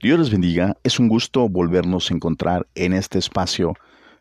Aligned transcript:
Dios 0.00 0.16
les 0.16 0.30
bendiga. 0.30 0.76
Es 0.84 1.00
un 1.00 1.08
gusto 1.08 1.48
volvernos 1.48 2.08
a 2.08 2.14
encontrar 2.14 2.68
en 2.76 2.92
este 2.92 3.18
espacio 3.18 3.74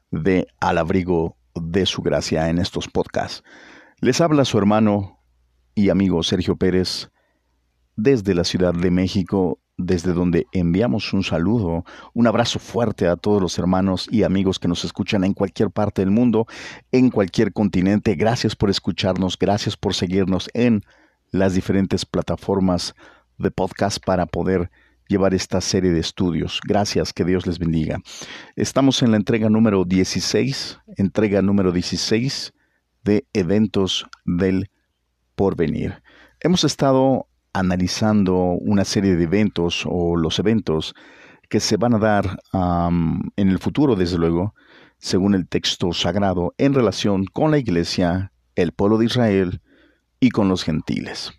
de 0.10 0.48
Al 0.60 0.80
abrigo 0.80 1.38
de 1.54 1.86
su 1.86 2.02
gracia 2.02 2.50
en 2.50 2.58
estos 2.58 2.88
podcasts. 2.88 3.44
Les 4.02 4.20
habla 4.20 4.44
su 4.44 4.58
hermano 4.58 5.20
y 5.76 5.90
amigo 5.90 6.24
Sergio 6.24 6.56
Pérez 6.56 7.12
desde 7.96 8.34
la 8.34 8.44
Ciudad 8.44 8.74
de 8.74 8.90
México, 8.90 9.60
desde 9.78 10.14
donde 10.14 10.48
enviamos 10.52 11.14
un 11.14 11.24
saludo, 11.24 11.86
un 12.16 12.26
abrazo 12.26 12.58
fuerte 12.58 13.08
a 13.08 13.16
todos 13.16 13.40
los 13.40 13.60
hermanos 13.60 14.08
y 14.10 14.24
amigos 14.24 14.58
que 14.58 14.68
nos 14.68 14.84
escuchan 14.84 15.24
en 15.26 15.36
cualquier 15.36 15.70
parte 15.70 16.02
del 16.02 16.10
mundo, 16.10 16.48
en 16.92 17.12
cualquier 17.12 17.54
continente. 17.54 18.16
Gracias 18.16 18.56
por 18.56 18.72
escucharnos, 18.72 19.38
gracias 19.38 19.78
por 19.78 19.94
seguirnos 19.94 20.50
en 20.56 20.82
las 21.30 21.54
diferentes 21.54 22.04
plataformas 22.04 22.96
de 23.38 23.52
podcast 23.52 24.04
para 24.04 24.26
poder 24.26 24.72
llevar 25.08 25.34
esta 25.34 25.62
serie 25.62 25.92
de 25.92 26.00
estudios. 26.00 26.60
Gracias, 26.66 27.14
que 27.14 27.26
Dios 27.26 27.48
les 27.48 27.60
bendiga. 27.60 28.00
Estamos 28.56 29.02
en 29.02 29.12
la 29.12 29.18
entrega 29.18 29.50
número 29.50 29.86
16, 29.86 30.80
entrega 30.98 31.42
número 31.42 31.72
16 31.72 32.54
de 33.04 33.26
eventos 33.34 34.06
del 34.26 34.70
porvenir. 35.36 36.02
Hemos 36.40 36.64
estado 36.64 37.28
analizando 37.54 38.36
una 38.36 38.86
serie 38.86 39.16
de 39.16 39.24
eventos 39.24 39.84
o 39.88 40.16
los 40.16 40.40
eventos 40.40 40.94
que 41.50 41.60
se 41.60 41.78
van 41.78 41.94
a 41.94 42.00
dar 42.00 42.40
en 42.54 43.50
el 43.50 43.60
futuro, 43.60 43.96
desde 43.96 44.18
luego, 44.18 44.54
según 44.98 45.34
el 45.34 45.48
texto 45.48 45.94
sagrado, 45.94 46.54
en 46.58 46.74
relación 46.74 47.26
con 47.26 47.52
la 47.52 47.58
iglesia, 47.58 48.34
el 48.56 48.74
pueblo 48.74 48.98
de 48.98 49.06
Israel 49.06 49.62
y 50.20 50.30
con 50.30 50.50
los 50.50 50.64
gentiles. 50.64 51.32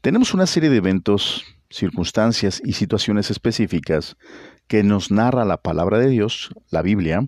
Tenemos 0.00 0.34
una 0.34 0.46
serie 0.46 0.68
de 0.68 0.76
eventos 0.76 1.44
circunstancias 1.70 2.60
y 2.64 2.72
situaciones 2.72 3.30
específicas 3.30 4.16
que 4.66 4.82
nos 4.82 5.10
narra 5.10 5.44
la 5.44 5.62
palabra 5.62 5.98
de 5.98 6.08
Dios, 6.08 6.50
la 6.70 6.82
Biblia, 6.82 7.26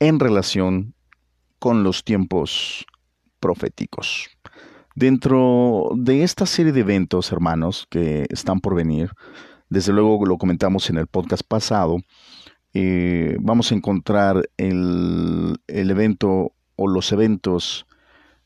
en 0.00 0.18
relación 0.18 0.94
con 1.58 1.84
los 1.84 2.04
tiempos 2.04 2.86
proféticos. 3.38 4.28
Dentro 4.94 5.90
de 5.94 6.22
esta 6.22 6.46
serie 6.46 6.72
de 6.72 6.80
eventos, 6.80 7.30
hermanos, 7.30 7.86
que 7.90 8.26
están 8.30 8.60
por 8.60 8.74
venir, 8.74 9.10
desde 9.68 9.92
luego 9.92 10.24
lo 10.24 10.38
comentamos 10.38 10.88
en 10.88 10.96
el 10.96 11.06
podcast 11.06 11.42
pasado, 11.46 11.98
eh, 12.72 13.36
vamos 13.40 13.72
a 13.72 13.74
encontrar 13.74 14.48
el, 14.56 15.56
el 15.66 15.90
evento 15.90 16.52
o 16.76 16.88
los 16.88 17.12
eventos 17.12 17.86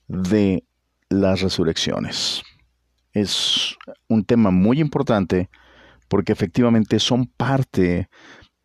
de 0.09 0.65
las 1.09 1.41
resurrecciones 1.41 2.42
es 3.12 3.77
un 4.08 4.25
tema 4.25 4.50
muy 4.50 4.80
importante 4.80 5.50
porque 6.08 6.33
efectivamente 6.33 6.98
son 6.98 7.27
parte, 7.27 8.08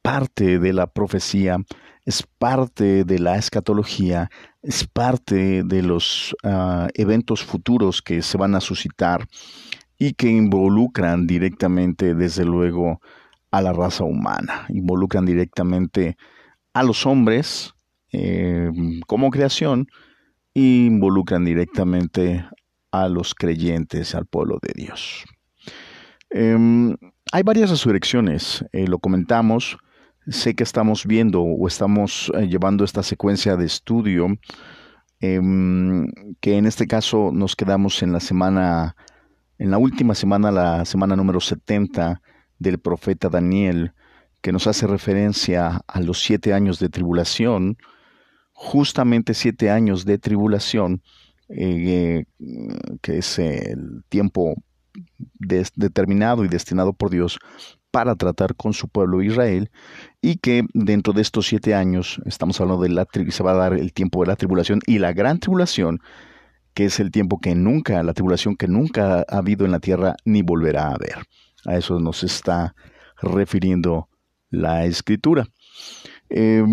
parte 0.02 0.60
de 0.60 0.74
la 0.74 0.88
profecía, 0.88 1.58
es 2.06 2.24
parte 2.24 3.04
de 3.04 3.20
la 3.20 3.38
escatología, 3.38 4.30
es 4.62 4.88
parte 4.88 5.64
de 5.64 5.82
los 5.82 6.36
ah, 6.44 6.88
eventos 6.94 7.44
futuros 7.44 8.02
que 8.02 8.22
se 8.22 8.38
van 8.38 8.56
a 8.56 8.62
suscitar 8.62 9.28
y 9.98 10.14
que 10.14 10.30
involucran 10.30 11.28
directamente, 11.28 12.16
desde 12.16 12.46
luego, 12.46 13.00
a 13.52 13.62
la 13.62 13.74
raza 13.74 14.04
humana, 14.04 14.66
involucran 14.70 15.26
directamente 15.26 16.18
a 16.74 16.84
los 16.84 17.06
hombres 17.06 17.74
eh, 18.12 18.70
como 19.08 19.30
creación, 19.30 19.88
e 20.54 20.62
involucran 20.62 21.46
directamente 21.46 22.46
a 23.02 23.10
los 23.10 23.36
creyentes, 23.36 24.16
al 24.16 24.26
pueblo 24.26 24.60
de 24.62 24.74
Dios. 24.76 25.26
Em, 26.30 26.96
hay 27.32 27.44
varias 27.44 27.70
resurrecciones, 27.70 28.66
eh, 28.72 28.88
lo 28.88 29.00
comentamos, 29.00 29.78
sé 30.28 30.56
que 30.56 30.64
estamos 30.64 31.06
viendo 31.06 31.42
o 31.42 31.68
estamos 31.68 32.32
eh, 32.36 32.48
llevando 32.48 32.84
esta 32.84 33.04
secuencia 33.04 33.56
de 33.56 33.66
estudio, 33.66 34.28
em, 35.20 36.08
que 36.40 36.58
en 36.58 36.66
este 36.66 36.88
caso 36.88 37.32
nos 37.34 37.56
quedamos 37.56 38.02
en 38.04 38.12
la 38.12 38.20
semana, 38.20 38.96
en 39.58 39.72
la 39.72 39.78
última 39.78 40.16
semana, 40.16 40.52
la 40.52 40.86
semana 40.86 41.16
número 41.16 41.40
70 41.40 42.22
del 42.60 42.80
profeta 42.80 43.30
Daniel, 43.30 43.94
que 44.42 44.52
nos 44.52 44.68
hace 44.68 44.88
referencia 44.88 45.82
a 45.88 46.02
los 46.02 46.22
siete 46.22 46.54
años 46.54 46.80
de 46.80 46.90
tribulación, 46.90 47.78
justamente 48.54 49.34
siete 49.34 49.70
años 49.72 50.06
de 50.06 50.18
tribulación, 50.18 51.02
eh, 51.50 52.26
que 53.02 53.18
es 53.18 53.40
el 53.40 54.04
tiempo 54.10 54.56
determinado 55.76 56.46
y 56.46 56.48
destinado 56.48 56.94
por 56.94 57.10
Dios 57.10 57.38
para 57.92 58.16
tratar 58.16 58.56
con 58.56 58.74
su 58.74 58.88
pueblo 58.88 59.22
Israel 59.22 59.72
y 60.22 60.38
que 60.38 60.64
dentro 60.74 61.14
de 61.14 61.22
estos 61.22 61.48
siete 61.48 61.74
años 61.74 62.20
estamos 62.26 62.60
hablando 62.60 62.84
de 62.84 62.90
la 62.90 63.08
se 63.30 63.44
va 63.44 63.52
a 63.52 63.56
dar 63.56 63.74
el 63.74 63.94
tiempo 63.94 64.22
de 64.22 64.28
la 64.28 64.36
tribulación 64.36 64.82
y 64.86 65.00
la 65.00 65.14
gran 65.14 65.40
tribulación 65.40 66.02
que 66.74 66.86
es 66.86 67.00
el 67.00 67.12
tiempo 67.12 67.40
que 67.40 67.56
nunca 67.56 68.04
la 68.04 68.14
tribulación 68.14 68.56
que 68.58 68.68
nunca 68.68 69.20
ha 69.20 69.38
habido 69.38 69.66
en 69.66 69.72
la 69.72 69.80
tierra 69.80 70.16
ni 70.26 70.42
volverá 70.42 70.88
a 70.88 70.96
haber. 70.96 71.26
A 71.66 71.78
eso 71.78 72.00
nos 72.00 72.24
está 72.24 72.76
refiriendo 73.22 74.10
la 74.50 74.86
escritura 74.86 75.48
eh, 76.30 76.64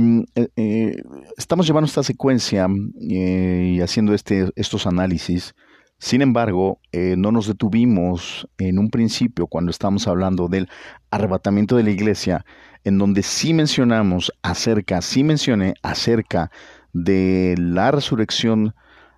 eh, 0.57 1.03
estamos 1.37 1.67
llevando 1.67 1.87
esta 1.87 2.03
secuencia 2.03 2.67
eh, 3.01 3.75
y 3.77 3.81
haciendo 3.81 4.15
este, 4.15 4.51
estos 4.57 4.87
análisis. 4.87 5.55
Sin 5.99 6.21
embargo, 6.21 6.81
no 6.93 7.31
nos 7.31 7.47
detuvimos 7.47 8.49
en 8.59 8.81
un 8.81 8.91
principio 8.91 9.47
cuando 9.47 9.71
estamos 9.71 10.09
hablando 10.09 10.49
del 10.49 10.69
arrebatamiento 11.13 11.77
de 11.77 11.85
la 11.85 11.91
iglesia, 11.91 12.45
en 12.83 12.99
donde 12.99 13.23
sí 13.23 13.55
mencionamos 13.55 14.33
acerca, 14.43 15.01
sí 15.01 15.23
mencioné 15.23 15.75
acerca 15.81 16.51
de 16.93 17.55
la 17.57 17.93
resurrección 17.93 18.75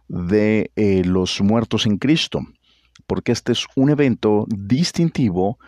de 0.08 0.70
los 1.06 1.40
muertos 1.40 1.86
en 1.86 1.96
Cristo, 1.96 2.40
porque 3.06 3.32
este 3.32 3.52
es 3.52 3.64
un 3.76 3.88
evento 3.88 4.44
distintivo 4.50 5.58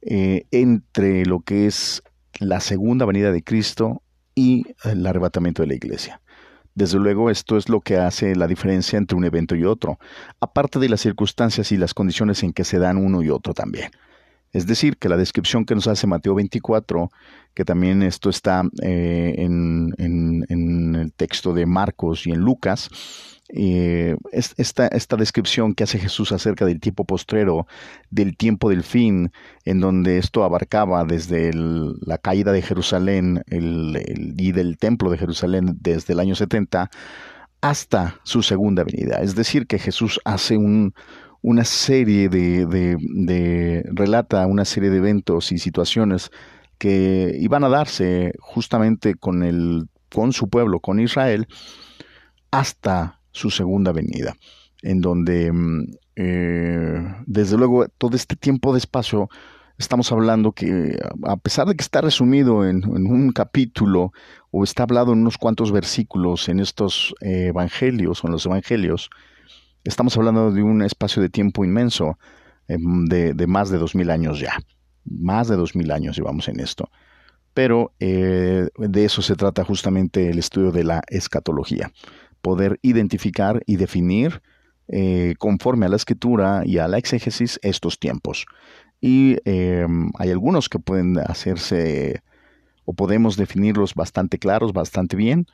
entre 0.00 1.24
lo 1.24 1.38
que 1.38 1.66
es 1.68 2.02
la 2.40 2.58
segunda 2.58 3.06
venida 3.06 3.30
de 3.30 3.44
Cristo 3.44 4.02
y 4.34 4.64
el 4.84 5.06
arrebatamiento 5.06 5.62
de 5.62 5.68
la 5.68 5.74
iglesia. 5.74 6.20
Desde 6.74 6.98
luego, 6.98 7.30
esto 7.30 7.56
es 7.56 7.68
lo 7.68 7.80
que 7.80 7.98
hace 7.98 8.34
la 8.34 8.48
diferencia 8.48 8.96
entre 8.96 9.16
un 9.16 9.24
evento 9.24 9.54
y 9.54 9.64
otro, 9.64 9.98
aparte 10.40 10.80
de 10.80 10.88
las 10.88 11.00
circunstancias 11.00 11.70
y 11.70 11.76
las 11.76 11.94
condiciones 11.94 12.42
en 12.42 12.52
que 12.52 12.64
se 12.64 12.78
dan 12.78 12.96
uno 12.96 13.22
y 13.22 13.30
otro 13.30 13.54
también. 13.54 13.90
Es 14.52 14.66
decir, 14.66 14.96
que 14.98 15.08
la 15.08 15.16
descripción 15.16 15.64
que 15.64 15.74
nos 15.74 15.88
hace 15.88 16.06
Mateo 16.06 16.34
24, 16.34 17.10
que 17.54 17.64
también 17.64 18.02
esto 18.02 18.30
está 18.30 18.62
eh, 18.82 19.34
en, 19.38 19.92
en, 19.98 20.94
el 20.94 21.12
texto 21.12 21.52
de 21.52 21.66
Marcos 21.66 22.26
y 22.26 22.30
en 22.30 22.38
Lucas, 22.38 22.88
eh, 23.56 24.16
esta, 24.32 25.16
descripción 25.16 25.74
que 25.74 25.84
hace 25.84 26.00
Jesús 26.00 26.32
acerca 26.32 26.66
del 26.66 26.80
tiempo 26.80 27.04
postrero, 27.04 27.68
del 28.10 28.36
tiempo 28.36 28.68
del 28.68 28.82
fin, 28.82 29.30
en 29.64 29.78
donde 29.78 30.18
esto 30.18 30.42
abarcaba 30.42 31.04
desde 31.04 31.52
la 31.54 32.18
caída 32.18 32.50
de 32.50 32.62
Jerusalén 32.62 33.44
y 33.48 34.50
del 34.50 34.76
templo 34.76 35.08
de 35.08 35.18
Jerusalén 35.18 35.78
desde 35.80 36.14
el 36.14 36.20
año 36.20 36.34
70 36.34 36.90
hasta 37.60 38.20
su 38.24 38.42
segunda 38.42 38.82
venida. 38.82 39.20
Es 39.22 39.36
decir, 39.36 39.68
que 39.68 39.78
Jesús 39.78 40.20
hace 40.24 40.56
un, 40.56 40.92
una 41.40 41.64
serie 41.64 42.28
de, 42.28 43.84
relata 43.92 44.48
una 44.48 44.64
serie 44.64 44.90
de 44.90 44.96
eventos 44.96 45.52
y 45.52 45.58
situaciones 45.58 46.32
que 46.78 47.36
iban 47.38 47.62
a 47.62 47.68
darse 47.68 48.32
justamente 48.40 49.14
con 49.14 50.32
su 50.32 50.48
pueblo, 50.48 50.80
con 50.80 50.98
Israel, 50.98 51.46
hasta 52.50 53.20
su 53.34 53.50
segunda 53.50 53.92
venida, 53.92 54.34
en 54.82 55.00
donde 55.00 55.52
mm, 55.52 55.84
eh, 56.16 57.14
desde 57.26 57.58
luego 57.58 57.86
todo 57.98 58.16
este 58.16 58.36
tiempo 58.36 58.72
de 58.72 58.78
espacio 58.78 59.28
estamos 59.76 60.12
hablando 60.12 60.52
que 60.52 60.96
a 61.24 61.36
pesar 61.36 61.66
de 61.66 61.74
que 61.74 61.82
está 61.82 62.00
resumido 62.00 62.66
en, 62.66 62.84
un 62.86 63.32
capítulo 63.32 64.12
o 64.52 64.62
está 64.62 64.84
hablado 64.84 65.12
en 65.12 65.20
unos 65.20 65.36
cuantos 65.36 65.72
versículos 65.72 66.48
en 66.48 66.60
estos 66.60 67.14
eh, 67.20 67.46
evangelios 67.48 68.22
o 68.22 68.28
en 68.28 68.32
los 68.32 68.46
evangelios, 68.46 69.10
estamos 69.82 70.16
hablando 70.16 70.52
de 70.52 70.62
un 70.62 70.82
espacio 70.82 71.20
de 71.20 71.28
tiempo 71.28 71.64
inmenso 71.64 72.16
em, 72.68 73.06
de, 73.06 73.46
más 73.48 73.68
de 73.70 73.78
dos 73.78 73.96
mil 73.96 74.10
años 74.10 74.38
ya. 74.38 74.56
Más 75.04 75.48
de 75.48 75.56
dos 75.56 75.74
mil 75.74 75.90
años 75.90 76.16
llevamos 76.16 76.48
en 76.48 76.60
esto. 76.60 76.88
Pero 77.52 77.92
eh, 78.00 78.68
de 78.78 79.04
eso 79.04 79.22
se 79.22 79.36
trata 79.36 79.64
justamente 79.64 80.30
el 80.30 80.38
estudio 80.38 80.70
de 80.70 80.84
la 80.84 81.02
escatología 81.08 81.90
poder 82.44 82.78
identificar 82.82 83.62
y 83.64 83.76
definir 83.76 84.42
eh, 84.88 85.34
conforme 85.38 85.86
a 85.86 85.88
la 85.88 85.96
escritura 85.96 86.62
y 86.66 86.76
a 86.76 86.86
la 86.88 86.98
exégesis 86.98 87.58
estos 87.62 87.98
tiempos. 87.98 88.44
Y 89.00 89.38
em, 89.46 90.10
hay 90.18 90.30
algunos 90.30 90.68
que 90.68 90.78
pueden 90.78 91.18
hacerse 91.18 92.22
o 92.84 92.92
podemos 92.92 93.38
definirlos 93.38 93.94
bastante 93.94 94.38
claros, 94.38 94.74
bastante 94.74 95.16
bien, 95.16 95.46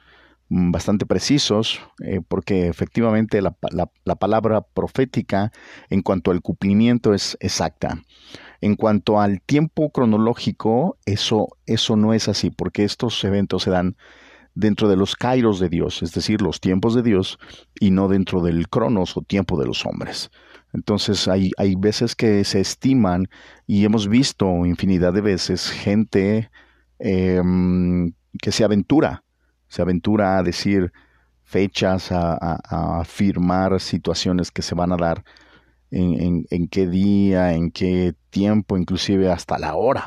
mm, 0.48 0.72
bastante 0.72 1.06
precisos, 1.06 1.80
eh, 2.04 2.20
porque 2.26 2.66
efectivamente 2.66 3.40
la, 3.40 3.56
la, 4.04 4.16
palabra 4.16 4.62
profética 4.62 5.52
en 5.90 6.02
cuanto 6.02 6.32
al 6.32 6.42
cumplimiento 6.42 7.14
es 7.14 7.36
exacta. 7.38 8.02
En 8.60 8.74
cuanto 8.74 9.20
al 9.20 9.40
tiempo 9.42 9.90
cronológico, 9.90 10.98
eso, 11.06 11.46
eso 11.66 11.94
no 11.94 12.14
es 12.14 12.28
así, 12.28 12.50
porque 12.50 12.82
estos 12.82 13.22
eventos 13.22 13.62
se 13.62 13.70
dan 13.70 13.96
dentro 14.54 14.88
de 14.88 14.96
los 14.96 15.16
kairos 15.16 15.60
de 15.60 15.68
Dios, 15.68 16.02
es 16.02 16.12
decir, 16.12 16.42
los 16.42 16.60
tiempos 16.60 16.94
de 16.94 17.02
Dios, 17.02 17.38
y 17.78 17.90
no 17.90 18.08
dentro 18.08 18.42
del 18.42 18.68
cronos 18.68 19.16
o 19.16 19.22
tiempo 19.22 19.58
de 19.58 19.66
los 19.66 19.86
hombres. 19.86 20.30
Entonces 20.72 21.26
hay, 21.28 21.50
hay 21.56 21.74
veces 21.74 22.14
que 22.14 22.44
se 22.44 22.60
estiman 22.60 23.28
y 23.66 23.84
hemos 23.84 24.08
visto 24.08 24.66
infinidad 24.66 25.12
de 25.12 25.20
veces 25.20 25.70
gente 25.70 26.50
em, 26.98 28.12
que 28.40 28.52
se 28.52 28.64
aventura, 28.64 29.24
se 29.68 29.82
aventura 29.82 30.38
a 30.38 30.42
decir 30.42 30.92
fechas, 31.42 32.12
a, 32.12 33.00
afirmar 33.00 33.80
situaciones 33.80 34.52
que 34.52 34.62
se 34.62 34.76
van 34.76 34.92
a 34.92 34.96
dar 34.96 35.24
en, 35.90 36.46
en, 36.48 36.68
qué 36.68 36.86
día, 36.86 37.54
en 37.54 37.72
qué 37.72 38.14
tiempo, 38.30 38.76
inclusive 38.76 39.32
hasta 39.32 39.58
la 39.58 39.74
hora. 39.74 40.06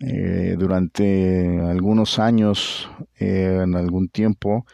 Eh, 0.00 0.56
durante 0.58 1.60
algunos 1.60 2.18
años, 2.18 2.90
eh, 3.18 3.60
en 3.62 3.74
algún 3.74 4.08
tiempo, 4.08 4.64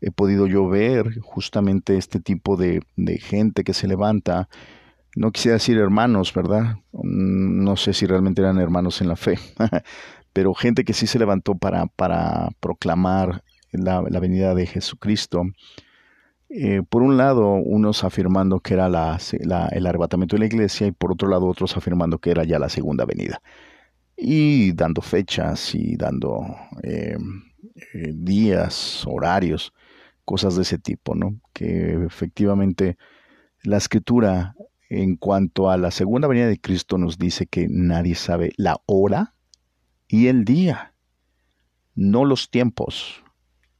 he 0.00 0.10
podido 0.10 0.46
yo 0.46 0.68
ver 0.68 1.20
justamente 1.20 1.96
este 1.98 2.20
tipo 2.20 2.56
de, 2.56 2.82
gente 3.20 3.64
que 3.64 3.74
se 3.74 3.86
levanta. 3.86 4.48
No 5.14 5.30
quisiera 5.30 5.54
decir 5.54 5.78
hermanos, 5.78 6.32
¿verdad? 6.34 6.76
Mm, 6.92 7.64
no 7.64 7.76
sé 7.76 7.92
si 7.92 8.06
realmente 8.06 8.40
eran 8.40 8.58
hermanos 8.58 9.00
en 9.02 9.08
la 9.08 9.16
fe, 9.16 9.38
pero 10.32 10.54
gente 10.54 10.84
que 10.84 10.94
sí 10.94 11.06
se 11.06 11.18
levantó 11.18 11.54
para, 11.54 11.86
proclamar 12.60 13.44
la, 13.72 14.00
venida 14.00 14.54
de 14.54 14.66
Jesucristo. 14.66 15.44
Eh, 16.48 16.82
por 16.88 17.02
un 17.02 17.16
lado, 17.18 17.54
unos 17.54 18.04
afirmando 18.04 18.60
que 18.60 18.74
era 18.74 18.86
el 18.86 19.86
arrebatamiento 19.86 20.36
de 20.36 20.40
la 20.40 20.46
iglesia 20.46 20.86
y 20.86 20.92
por 20.92 21.12
otro 21.12 21.28
lado 21.28 21.46
otros 21.46 21.76
afirmando 21.76 22.18
que 22.18 22.30
era 22.30 22.44
ya 22.44 22.58
la 22.58 22.68
segunda 22.68 23.04
venida. 23.04 23.40
Y 24.16 24.72
dando 24.72 25.02
fechas 25.02 25.74
y 25.74 25.96
dando 25.96 26.44
eh, 26.82 27.16
eh, 27.94 28.12
días, 28.14 29.04
horarios 29.06 29.72
cosas 30.24 30.56
de 30.56 30.62
ese 30.62 30.78
tipo, 30.78 31.14
¿no? 31.14 31.40
Que 31.52 32.04
efectivamente 32.04 32.96
la 33.62 33.76
escritura 33.76 34.54
en 34.88 35.16
cuanto 35.16 35.70
a 35.70 35.76
la 35.76 35.90
segunda 35.90 36.28
venida 36.28 36.46
de 36.46 36.60
Cristo 36.60 36.98
nos 36.98 37.18
dice 37.18 37.46
que 37.46 37.66
nadie 37.68 38.14
sabe 38.14 38.52
la 38.56 38.80
hora 38.86 39.34
y 40.06 40.26
el 40.26 40.44
día, 40.44 40.94
no 41.94 42.24
los 42.24 42.50
tiempos, 42.50 43.22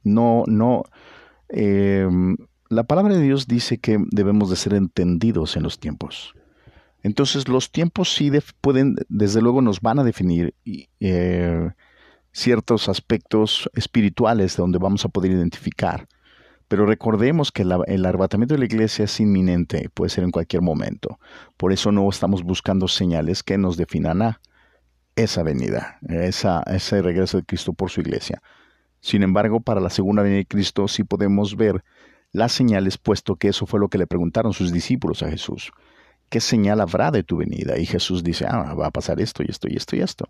no, 0.03 0.43
no. 0.47 0.83
Em, 1.49 2.35
la 2.69 2.83
palabra 2.83 3.13
de 3.13 3.21
Dios 3.21 3.47
dice 3.47 3.77
que 3.77 3.99
debemos 4.09 4.49
de 4.49 4.55
ser 4.55 4.73
entendidos 4.73 5.55
en 5.55 5.63
los 5.63 5.79
tiempos. 5.79 6.33
Entonces 7.03 7.47
los 7.47 7.71
tiempos 7.71 8.13
sí 8.13 8.31
pueden, 8.61 8.95
desde 9.09 9.41
luego 9.41 9.61
nos 9.61 9.81
van 9.81 9.99
a 9.99 10.03
definir 10.03 10.55
eh, 10.99 11.69
ciertos 12.31 12.89
aspectos 12.89 13.69
espirituales 13.73 14.55
donde 14.57 14.79
vamos 14.79 15.05
a 15.05 15.09
poder 15.09 15.31
identificar 15.31 16.07
pero 16.73 16.87
recordemos 16.87 17.51
que 17.51 17.61
el 17.61 18.05
arrebatamiento 18.05 18.55
de 18.55 18.57
la 18.57 18.65
iglesia 18.65 19.05
es 19.05 19.19
inminente, 19.19 19.89
puede 19.93 20.09
ser 20.09 20.23
en 20.23 20.31
cualquier 20.31 20.63
momento. 20.63 21.19
Por 21.55 21.71
eso 21.71 21.91
no 21.91 22.09
estamos 22.09 22.41
buscando 22.41 22.87
señales 22.87 23.43
que 23.43 23.59
nos 23.59 23.77
definan 23.77 24.23
a 24.23 24.41
esa 25.15 25.43
venida, 25.43 25.99
esa, 26.09 26.63
ese 26.63 27.03
regreso 27.03 27.37
de 27.37 27.43
Cristo 27.43 27.73
por 27.73 27.91
su 27.91 28.01
iglesia. 28.01 28.41
Sin 29.01 29.21
embargo, 29.21 29.59
para 29.59 29.81
la 29.81 29.91
segunda 29.91 30.23
venida 30.23 30.39
de 30.39 30.47
Cristo 30.47 30.87
sí 30.87 31.03
podemos 31.03 31.55
ver 31.57 31.83
las 32.31 32.53
señales, 32.53 32.97
puesto 32.97 33.35
que 33.35 33.49
eso 33.49 33.67
fue 33.67 33.79
lo 33.79 33.89
que 33.89 33.99
le 33.99 34.07
preguntaron 34.07 34.51
sus 34.53 34.73
discípulos 34.73 35.21
a 35.21 35.29
Jesús. 35.29 35.71
¿Qué 36.29 36.39
señal 36.41 36.81
habrá 36.81 37.11
de 37.11 37.23
tu 37.23 37.37
venida? 37.37 37.77
Y 37.77 37.85
Jesús 37.85 38.23
dice, 38.23 38.45
ah, 38.47 38.73
va 38.73 38.87
a 38.87 38.91
pasar 38.91 39.21
esto 39.21 39.43
y 39.43 39.47
esto 39.49 39.67
y 39.69 39.75
esto 39.75 39.95
y 39.95 40.01
esto. 40.01 40.29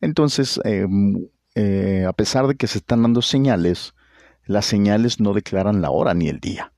Entonces, 0.00 0.60
em, 0.64 1.26
eh, 1.54 2.04
a 2.06 2.12
pesar 2.12 2.46
de 2.46 2.54
que 2.54 2.66
se 2.66 2.78
están 2.78 3.02
dando 3.02 3.22
señales, 3.22 3.94
las 4.44 4.66
señales 4.66 5.20
no 5.20 5.32
declaran 5.34 5.82
la 5.82 5.90
hora 5.90 6.14
ni 6.14 6.28
el 6.28 6.40
día. 6.40 6.72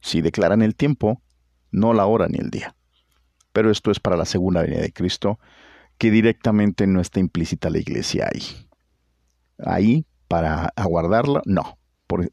Si 0.00 0.20
declaran 0.20 0.62
el 0.62 0.74
tiempo, 0.74 1.22
no 1.70 1.92
la 1.92 2.06
hora 2.06 2.28
ni 2.28 2.38
el 2.38 2.50
día. 2.50 2.74
Pero 3.52 3.70
esto 3.70 3.90
es 3.90 4.00
para 4.00 4.16
la 4.16 4.24
segunda 4.24 4.62
venida 4.62 4.80
de 4.80 4.92
Cristo, 4.92 5.38
que 5.98 6.10
directamente 6.10 6.86
no 6.86 7.00
está 7.00 7.20
implícita 7.20 7.70
la 7.70 7.78
iglesia 7.78 8.28
ahí. 8.32 8.42
Ahí, 9.58 10.06
para 10.28 10.72
aguardarla, 10.76 11.42
no, 11.44 11.78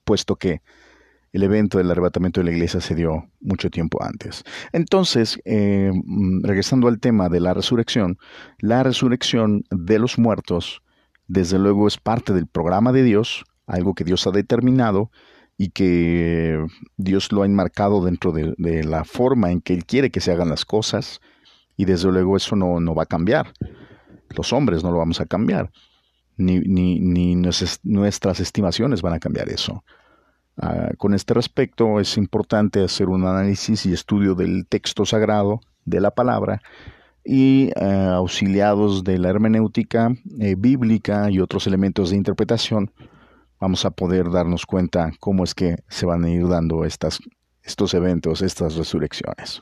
puesto 0.03 0.35
que 0.35 0.62
el 1.36 1.44
evento 1.44 1.78
del 1.78 1.92
arrebatamiento 1.92 2.40
de 2.40 2.46
la 2.46 2.52
iglesia 2.54 2.80
se 2.80 2.96
dio 2.96 3.30
mucho 3.42 3.70
tiempo 3.70 4.02
antes. 4.02 4.46
Entonces, 4.72 5.38
eh, 5.44 5.92
mm, 5.94 6.46
regresando 6.46 6.88
al 6.88 7.02
tema 7.02 7.28
de 7.28 7.42
la 7.42 7.54
resurrección, 7.54 8.18
la 8.60 8.84
resurrección 8.84 9.66
de 9.70 10.00
los 10.00 10.18
muertos, 10.18 10.82
desde 11.28 11.60
luego, 11.60 11.90
es 11.90 11.98
parte 11.98 12.32
del 12.34 12.48
programa 12.48 12.94
de 12.94 13.04
Dios 13.04 13.44
algo 13.68 13.96
que 13.96 14.06
Dios 14.06 14.26
ha 14.28 14.32
determinado 14.32 15.12
y 15.58 15.72
que 15.72 16.66
Dios 16.96 17.32
lo 17.34 17.42
ha 17.42 17.46
enmarcado 17.46 18.06
dentro 18.06 18.32
de, 18.32 18.84
la 18.86 19.04
forma 19.04 19.52
en 19.52 19.60
que 19.60 19.74
Él 19.74 19.86
quiere 19.86 20.12
que 20.12 20.22
se 20.22 20.32
hagan 20.32 20.50
las 20.50 20.64
cosas 20.64 21.20
y 21.76 21.84
desde 21.84 22.12
luego 22.12 22.38
eso 22.38 22.56
no, 22.56 22.96
va 22.96 23.04
a 23.04 23.08
cambiar. 23.08 23.52
Los 24.30 24.54
hombres 24.54 24.84
no 24.84 24.92
lo 24.92 25.00
vamos 25.00 25.20
a 25.20 25.26
cambiar, 25.26 25.72
ni 26.38 27.36
nuestras 27.84 28.40
estimaciones 28.40 29.02
van 29.02 29.14
a 29.14 29.20
cambiar 29.20 29.50
eso. 29.50 29.84
Ah, 30.57 30.92
con 30.98 31.13
este 31.13 31.34
respecto 31.34 32.00
es 32.00 32.18
importante 32.18 32.84
hacer 32.84 33.10
un 33.10 33.25
análisis 33.25 33.86
y 33.86 33.94
estudio 33.94 34.36
del 34.36 34.66
texto 34.68 35.06
sagrado, 35.06 35.60
de 35.84 36.00
la 36.00 36.12
palabra, 36.12 36.62
y 37.24 37.72
ah, 37.75 38.16
auxiliados 38.16 39.04
de 39.04 39.18
la 39.18 39.30
hermenéutica 39.30 40.16
eh, 40.40 40.56
bíblica 40.57 41.30
y 41.30 41.40
otros 41.40 41.68
elementos 41.68 42.10
de 42.12 42.18
interpretación 42.18 42.92
vamos 43.60 43.86
a 43.86 43.92
poder 43.92 44.30
darnos 44.31 44.66
cuenta 44.66 45.12
cómo 45.19 45.44
es 45.44 45.56
que 45.56 45.78
se 45.88 46.06
van 46.06 46.24
a 46.24 46.30
ir 46.30 46.48
dando 46.48 46.86
estas, 46.86 47.19
estos 47.63 47.94
eventos, 47.94 48.42
estas 48.42 48.75
resurrecciones. 48.75 49.62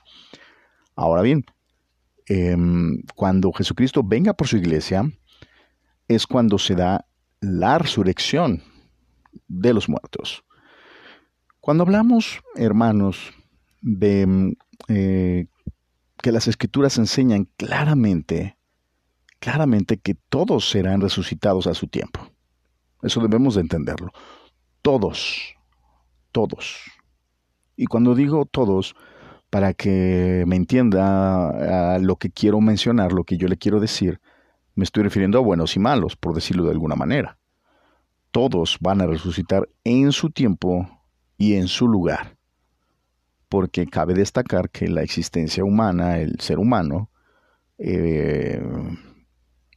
Ahora 0.96 1.22
bien, 1.22 1.46
em, 2.28 3.02
cuando 3.16 3.52
Jesucristo 3.52 4.04
venga 4.04 4.34
por 4.34 4.48
su 4.48 4.58
iglesia, 4.58 5.10
es 6.08 6.28
cuando 6.28 6.58
se 6.58 6.76
da 6.76 7.06
la 7.40 7.78
resurrección 7.78 8.62
de 9.48 9.74
los 9.74 9.90
muertos. 9.90 10.44
Cuando 11.64 11.84
hablamos, 11.84 12.42
hermanos, 12.56 13.32
de 13.82 14.54
eh, 14.90 15.46
que 16.22 16.32
las 16.34 16.50
escrituras 16.50 16.98
enseñan 16.98 17.48
claramente, 17.56 18.58
claramente 19.40 19.96
que 19.96 20.14
todos 20.14 20.70
serán 20.70 21.00
resucitados 21.00 21.68
a 21.68 21.74
su 21.74 21.88
tiempo. 21.88 22.20
Eso 23.02 23.22
debemos 23.22 23.56
de 23.56 23.62
entenderlo. 23.62 24.12
Todos, 24.82 25.56
todos. 26.34 26.82
Y 27.78 27.86
cuando 27.86 28.14
digo 28.14 28.44
todos, 28.44 28.94
para 29.50 29.74
que 29.74 30.44
me 30.46 30.58
entienda 30.58 31.94
a 31.94 31.98
lo 32.00 32.18
que 32.18 32.30
quiero 32.30 32.60
mencionar, 32.60 33.14
lo 33.14 33.24
que 33.24 33.38
yo 33.38 33.48
le 33.48 33.56
quiero 33.56 33.80
decir, 33.80 34.20
me 34.76 34.84
estoy 34.84 35.04
refiriendo 35.04 35.38
a 35.38 35.42
buenos 35.42 35.78
y 35.78 35.80
malos, 35.80 36.18
por 36.18 36.36
decirlo 36.36 36.66
de 36.66 36.72
alguna 36.72 36.98
manera. 36.98 37.38
Todos 38.32 38.78
van 38.82 39.00
a 39.00 39.08
resucitar 39.08 39.70
en 39.86 40.12
su 40.12 40.30
tiempo 40.30 41.00
y 41.38 41.56
en 41.56 41.68
su 41.68 41.88
lugar. 41.88 42.38
Porque 43.50 43.86
cabe 43.88 44.14
destacar 44.14 44.70
que 44.70 44.88
la 44.88 45.04
existencia 45.04 45.64
humana, 45.64 46.20
el 46.20 46.40
ser 46.40 46.60
humano, 46.60 47.10
eh, 47.78 48.62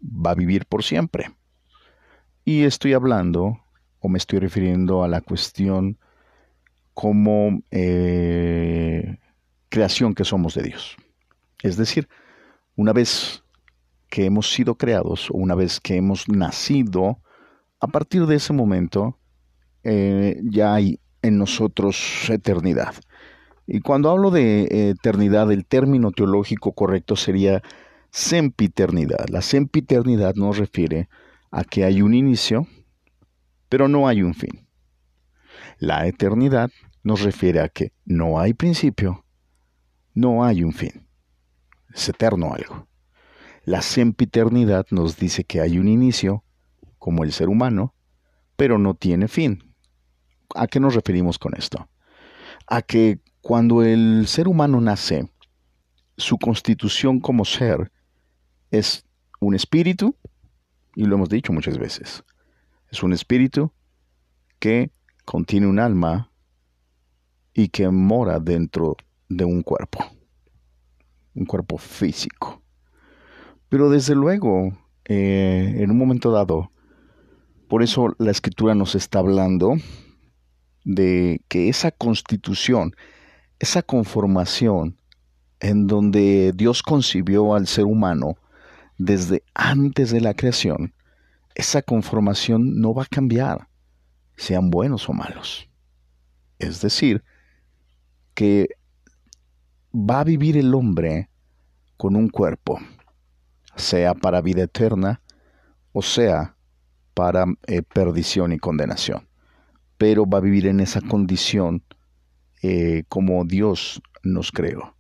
va 0.03 0.31
a 0.31 0.35
vivir 0.35 0.67
por 0.67 0.83
siempre. 0.83 1.31
Y 2.45 2.65
estoy 2.65 2.93
hablando 2.93 3.59
o 4.01 4.09
me 4.09 4.19
estoy 4.19 4.39
refiriendo 4.39 5.03
a 5.03 5.09
la 5.09 5.21
cuestión 5.21 5.99
como 6.95 7.61
eh, 7.71 9.19
creación 9.69 10.15
que 10.15 10.25
somos 10.25 10.55
de 10.55 10.63
Dios. 10.63 10.97
Es 11.63 11.77
decir, 11.77 12.09
una 12.77 12.93
vez 12.93 13.43
que 14.09 14.25
hemos 14.25 14.53
sido 14.53 14.77
creados 14.77 15.31
o 15.31 15.35
una 15.35 15.55
vez 15.55 15.81
que 15.81 15.97
hemos 15.97 16.29
nacido, 16.29 17.21
a 17.81 17.89
partir 17.89 18.27
de 18.27 18.37
ese 18.37 18.53
momento 18.53 19.19
eh, 19.83 20.41
ya 20.45 20.75
hay 20.75 21.01
en 21.27 21.39
nosotros 21.39 22.29
eternidad. 22.29 22.95
Y 23.67 23.81
cuando 23.81 24.11
hablo 24.11 24.31
de 24.31 24.91
eternidad, 24.91 25.51
el 25.51 25.67
término 25.67 26.13
teológico 26.13 26.73
correcto 26.73 27.17
sería 27.17 27.63
sempiternidad. 28.11 29.27
La 29.29 29.43
sempiternidad 29.43 30.35
nos 30.37 30.57
refiere 30.57 31.09
a 31.51 31.65
que 31.65 31.85
hay 31.85 32.01
un 32.03 32.15
inicio, 32.15 32.67
pero 33.69 33.89
no 33.89 34.09
hay 34.09 34.23
un 34.23 34.35
fin. 34.35 34.69
La 35.79 36.07
eternidad 36.07 36.71
nos 37.03 37.23
refiere 37.23 37.61
a 37.61 37.69
que 37.69 37.93
no 38.05 38.39
hay 38.39 38.55
principio, 38.55 39.25
no 40.15 40.45
hay 40.45 40.63
un 40.63 40.73
fin. 40.73 41.07
Es 41.95 42.09
eterno 42.09 42.55
algo. 42.55 42.87
La 43.65 43.83
sempiternidad 43.83 44.87
nos 44.91 45.17
dice 45.17 45.45
que 45.45 45.61
hay 45.61 45.79
un 45.79 45.89
inicio, 45.89 46.45
como 46.99 47.25
el 47.25 47.33
ser 47.33 47.49
humano, 47.49 47.95
pero 48.57 48.79
no 48.79 48.95
tiene 48.95 49.29
fin, 49.29 49.75
¿A 50.57 50.67
qué 50.67 50.81
nos 50.81 50.95
referimos 50.95 51.39
con 51.39 51.55
esto? 51.55 51.89
A 52.67 52.83
que 52.83 53.21
cuando 53.41 53.83
el 53.83 54.27
ser 54.27 54.49
humano 54.49 54.81
nace, 54.81 55.31
su 56.17 56.39
constitución 56.39 57.21
como 57.21 57.45
ser 57.45 57.93
es 58.71 59.05
un 59.41 59.55
espíritu, 59.55 60.17
y 60.95 61.05
lo 61.05 61.17
hemos 61.17 61.29
dicho 61.29 61.53
muchas 61.53 61.79
veces, 61.79 62.25
es 62.91 63.03
un 63.03 63.13
espíritu 63.13 63.73
que 64.59 64.91
contiene 65.25 65.67
un 65.67 65.79
alma 65.79 66.33
y 67.53 67.69
que 67.69 67.89
mora 67.89 68.41
dentro 68.41 68.97
de 69.29 69.45
un 69.45 69.63
cuerpo, 69.63 70.05
un 71.35 71.45
cuerpo 71.45 71.79
físico. 71.79 72.63
Pero 73.69 73.91
desde 73.91 74.15
luego, 74.15 74.73
eh, 75.05 75.75
en 75.79 75.91
un 75.91 75.99
momento 75.99 76.31
dado, 76.31 76.71
por 77.69 77.83
eso 77.83 78.15
la 78.19 78.31
escritura 78.31 78.75
nos 78.75 78.95
está 78.95 79.19
hablando 79.19 79.77
de 80.87 81.43
que 81.49 81.69
esa 81.69 81.91
constitución, 81.91 82.95
esa 83.59 83.83
conformación 83.83 84.97
en 85.59 85.89
donde 85.89 86.53
Dios 86.55 86.83
concibió 86.83 87.55
al 87.55 87.67
ser 87.67 87.85
humano 87.85 88.37
desde 88.97 89.43
antes 89.53 90.13
de 90.13 90.21
la 90.21 90.33
creación, 90.33 90.95
esa 91.57 91.83
conformación 91.83 92.81
no 92.81 92.95
va 92.95 93.03
a 93.03 93.07
cambiar, 93.07 93.69
sean 94.37 94.71
buenos 94.71 95.09
o 95.09 95.13
malos. 95.13 95.69
Es 96.61 96.81
decir, 96.81 97.25
que 98.35 98.69
va 99.93 100.21
a 100.21 100.25
vivir 100.25 100.57
el 100.57 100.73
hombre 100.73 101.29
con 101.97 102.15
un 102.15 102.29
cuerpo, 102.29 102.79
sea 103.75 104.15
para 104.15 104.41
vida 104.41 104.63
eterna 104.63 105.21
o 105.93 106.03
sea 106.03 106.55
para 107.13 107.47
eh, 107.67 107.83
perdición 107.83 108.53
y 108.53 108.59
condenación. 108.59 109.26
Pero 109.99 110.27
va 110.27 110.39
a 110.39 110.43
vivir 110.43 110.67
en 110.67 110.81
esa 110.81 111.01
condición 111.01 111.83
eh, 112.63 113.05
como 113.09 113.45
Dios 113.45 114.03
nos 114.23 114.51
creó 114.51 114.97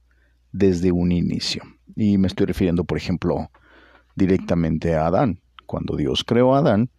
desde 0.53 0.93
un 0.93 1.13
inicio. 1.13 1.63
Y 1.95 2.19
me 2.19 2.29
estoy 2.29 2.47
refiriendo, 2.47 2.85
por 2.85 2.99
ejemplo, 2.99 3.51
directamente 4.15 4.95
a 4.95 5.07
Adán. 5.07 5.41
Cuando 5.67 5.97
Dios 5.97 6.25
creó 6.25 6.55
a 6.55 6.59
Adán, 6.59 6.91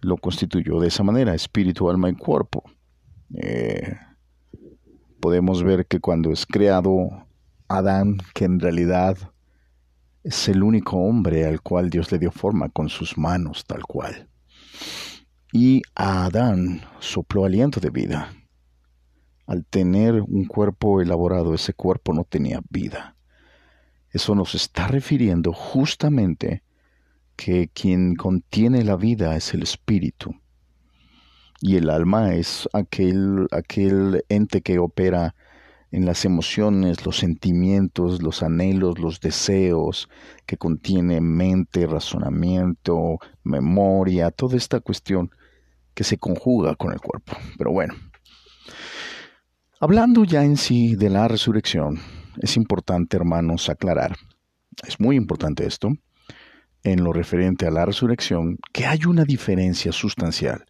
lo 0.00 0.16
constituyó 0.16 0.80
de 0.80 0.88
esa 0.88 1.02
manera, 1.02 1.34
espíritu, 1.34 1.88
alma 1.90 2.08
y 2.08 2.14
cuerpo. 2.14 2.62
Eh, 3.34 3.96
podemos 5.20 5.62
ver 5.62 5.86
que 5.86 6.00
cuando 6.00 6.30
es 6.32 6.46
creado 6.46 7.26
Adán, 7.68 8.18
que 8.34 8.44
en 8.44 8.60
realidad 8.60 9.16
es 10.22 10.48
el 10.48 10.62
único 10.62 10.96
hombre 10.98 11.46
al 11.46 11.60
cual 11.60 11.90
Dios 11.90 12.12
le 12.12 12.18
dio 12.18 12.30
forma 12.30 12.68
con 12.68 12.88
sus 12.88 13.16
manos 13.18 13.64
tal 13.66 13.82
cual. 13.84 14.28
Y 15.52 15.82
a 15.94 16.26
Adán 16.26 16.82
sopló 17.00 17.44
aliento 17.44 17.80
de 17.80 17.90
vida. 17.90 18.32
Al 19.46 19.64
tener 19.64 20.20
un 20.20 20.44
cuerpo 20.44 21.00
elaborado, 21.00 21.54
ese 21.54 21.72
cuerpo 21.72 22.12
no 22.12 22.24
tenía 22.24 22.60
vida. 22.68 23.16
Eso 24.10 24.34
nos 24.34 24.54
está 24.54 24.88
refiriendo 24.88 25.52
justamente 25.52 26.62
que 27.36 27.68
quien 27.68 28.14
contiene 28.14 28.84
la 28.84 28.96
vida 28.96 29.36
es 29.36 29.54
el 29.54 29.62
espíritu. 29.62 30.34
Y 31.60 31.76
el 31.76 31.88
alma 31.88 32.34
es 32.34 32.68
aquel, 32.72 33.48
aquel 33.50 34.24
ente 34.28 34.60
que 34.60 34.78
opera 34.78 35.34
en 35.90 36.04
las 36.04 36.24
emociones, 36.24 37.06
los 37.06 37.16
sentimientos, 37.18 38.22
los 38.22 38.42
anhelos, 38.42 38.98
los 38.98 39.20
deseos, 39.20 40.08
que 40.46 40.56
contiene 40.56 41.20
mente, 41.20 41.86
razonamiento, 41.86 43.18
memoria, 43.42 44.30
toda 44.30 44.56
esta 44.56 44.80
cuestión 44.80 45.30
que 45.94 46.04
se 46.04 46.18
conjuga 46.18 46.74
con 46.76 46.92
el 46.92 47.00
cuerpo. 47.00 47.36
Pero 47.56 47.72
bueno, 47.72 47.94
hablando 49.80 50.24
ya 50.24 50.44
en 50.44 50.56
sí 50.56 50.94
de 50.94 51.10
la 51.10 51.26
resurrección, 51.26 51.98
es 52.40 52.56
importante, 52.56 53.16
hermanos, 53.16 53.68
aclarar, 53.68 54.16
es 54.86 55.00
muy 55.00 55.16
importante 55.16 55.66
esto, 55.66 55.92
en 56.84 57.02
lo 57.02 57.12
referente 57.12 57.66
a 57.66 57.70
la 57.70 57.84
resurrección, 57.84 58.58
que 58.72 58.86
hay 58.86 59.04
una 59.06 59.24
diferencia 59.24 59.90
sustancial 59.90 60.66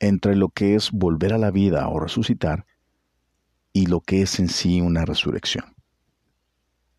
entre 0.00 0.36
lo 0.36 0.48
que 0.48 0.74
es 0.76 0.90
volver 0.92 1.32
a 1.32 1.38
la 1.38 1.50
vida 1.50 1.88
o 1.88 2.00
resucitar 2.00 2.64
y 3.78 3.86
lo 3.86 4.00
que 4.00 4.22
es 4.22 4.40
en 4.40 4.48
sí 4.48 4.80
una 4.80 5.04
resurrección. 5.04 5.64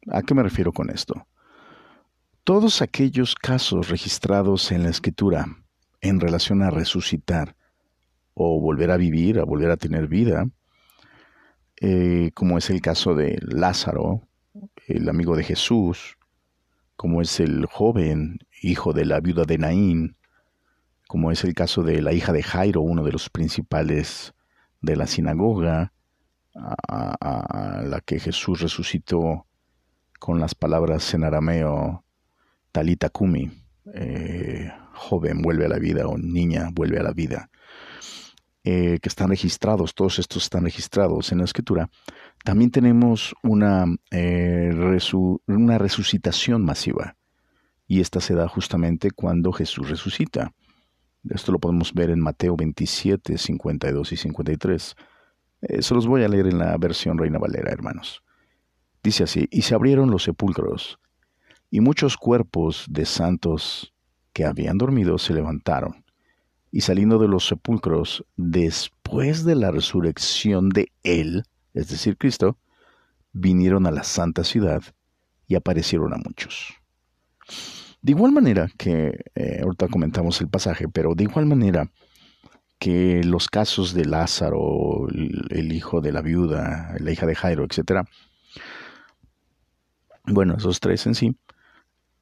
¿A 0.07 0.21
qué 0.21 0.33
me 0.33 0.43
refiero 0.43 0.71
con 0.71 0.89
esto? 0.89 1.27
Todos 2.45 2.81
aquellos 2.81 3.35
casos 3.35 3.89
registrados 3.89 4.71
en 4.71 4.83
la 4.83 4.89
escritura 4.89 5.45
en 5.99 6.21
relación 6.21 6.63
a 6.63 6.69
resucitar 6.69 7.57
o 8.33 8.61
volver 8.61 8.91
a 8.91 8.97
vivir, 8.97 9.39
a 9.39 9.43
volver 9.43 9.71
a 9.71 9.75
tener 9.75 10.07
vida, 10.07 10.47
eh, 11.81 12.31
como 12.33 12.57
es 12.57 12.69
el 12.69 12.79
caso 12.79 13.13
de 13.13 13.37
Lázaro, 13.41 14.21
el 14.87 15.09
amigo 15.09 15.35
de 15.35 15.43
Jesús, 15.43 16.17
como 16.95 17.21
es 17.21 17.41
el 17.41 17.65
joven 17.65 18.39
hijo 18.61 18.93
de 18.93 19.03
la 19.03 19.19
viuda 19.19 19.43
de 19.43 19.57
Naín, 19.57 20.15
como 21.09 21.29
es 21.31 21.43
el 21.43 21.53
caso 21.53 21.83
de 21.83 22.01
la 22.01 22.13
hija 22.13 22.31
de 22.31 22.41
Jairo, 22.41 22.79
uno 22.79 23.03
de 23.03 23.11
los 23.11 23.29
principales 23.29 24.33
de 24.79 24.95
la 24.95 25.07
sinagoga, 25.07 25.91
a, 26.59 27.81
la 27.83 28.01
que 28.01 28.19
Jesús 28.19 28.61
resucitó 28.61 29.45
con 30.19 30.39
las 30.39 30.55
palabras 30.55 31.13
en 31.13 31.23
arameo, 31.23 32.03
Talita 32.71 33.09
Kumi, 33.09 33.49
eh, 33.93 34.71
joven 34.93 35.41
vuelve 35.41 35.65
a 35.65 35.69
la 35.69 35.79
vida 35.79 36.07
o 36.07 36.17
niña 36.17 36.69
vuelve 36.71 36.99
a 36.99 37.03
la 37.03 37.13
vida, 37.13 37.49
eh, 38.63 38.99
que 39.01 39.09
están 39.09 39.29
registrados, 39.29 39.95
todos 39.95 40.19
estos 40.19 40.43
están 40.43 40.65
registrados 40.65 41.31
en 41.31 41.39
la 41.39 41.45
escritura. 41.45 41.89
También 42.43 42.71
tenemos 42.71 43.33
una, 43.43 43.85
eh, 44.11 44.71
una 45.47 45.77
resucitación 45.77 46.63
masiva 46.63 47.15
y 47.87 48.01
esta 48.01 48.21
se 48.21 48.35
da 48.35 48.47
justamente 48.47 49.11
cuando 49.11 49.51
Jesús 49.51 49.89
resucita. 49.89 50.53
Esto 51.27 51.51
lo 51.51 51.59
podemos 51.59 51.93
ver 51.93 52.11
en 52.11 52.19
Mateo 52.19 52.55
27, 52.55 53.37
52 53.37 54.11
y 54.11 54.17
53. 54.17 54.95
Eh, 55.61 55.81
se 55.81 55.93
los 55.93 56.07
voy 56.07 56.23
a 56.23 56.29
leer 56.29 56.47
en 56.47 56.59
la 56.59 56.77
versión 56.77 57.17
Reina 57.17 57.39
Valera, 57.39 57.71
hermanos. 57.71 58.23
Dice 59.03 59.23
así, 59.23 59.47
y 59.51 59.61
se 59.61 59.75
abrieron 59.75 60.11
los 60.11 60.23
sepulcros, 60.23 60.99
y 61.69 61.81
muchos 61.81 62.17
cuerpos 62.17 62.85
de 62.89 63.05
santos 63.05 63.93
que 64.33 64.45
habían 64.45 64.77
dormido 64.77 65.17
se 65.17 65.33
levantaron, 65.33 66.03
y 66.71 66.81
saliendo 66.81 67.17
de 67.17 67.27
los 67.27 67.47
sepulcros 67.47 68.25
después 68.35 69.43
de 69.43 69.55
la 69.55 69.71
resurrección 69.71 70.69
de 70.69 70.91
Él, 71.03 71.43
es 71.73 71.89
decir, 71.89 72.17
Cristo, 72.17 72.57
vinieron 73.31 73.85
a 73.87 73.91
la 73.91 74.03
santa 74.03 74.43
ciudad 74.43 74.81
y 75.47 75.55
aparecieron 75.55 76.13
a 76.13 76.17
muchos. 76.17 76.73
De 78.01 78.11
igual 78.11 78.31
manera 78.31 78.69
que, 78.77 79.25
eh, 79.35 79.59
ahorita 79.63 79.87
comentamos 79.87 80.39
el 80.41 80.47
pasaje, 80.47 80.87
pero 80.87 81.15
de 81.15 81.23
igual 81.23 81.45
manera 81.45 81.91
que 82.79 83.23
los 83.25 83.49
casos 83.49 83.93
de 83.93 84.05
Lázaro, 84.05 85.07
el, 85.09 85.73
hijo 85.73 85.99
de 85.99 86.13
la 86.13 86.21
viuda, 86.21 86.95
la 86.99 87.11
hija 87.11 87.25
de 87.25 87.35
Jairo, 87.35 87.65
etc. 87.65 88.07
Bueno, 90.25 90.55
esos 90.57 90.79
tres 90.79 91.05
en 91.05 91.15
sí. 91.15 91.35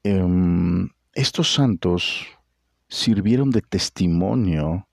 Em, 0.04 0.90
estos 1.14 1.54
santos 1.54 2.26
sirvieron 2.90 3.52
de 3.52 3.62
testimonio 3.62 4.88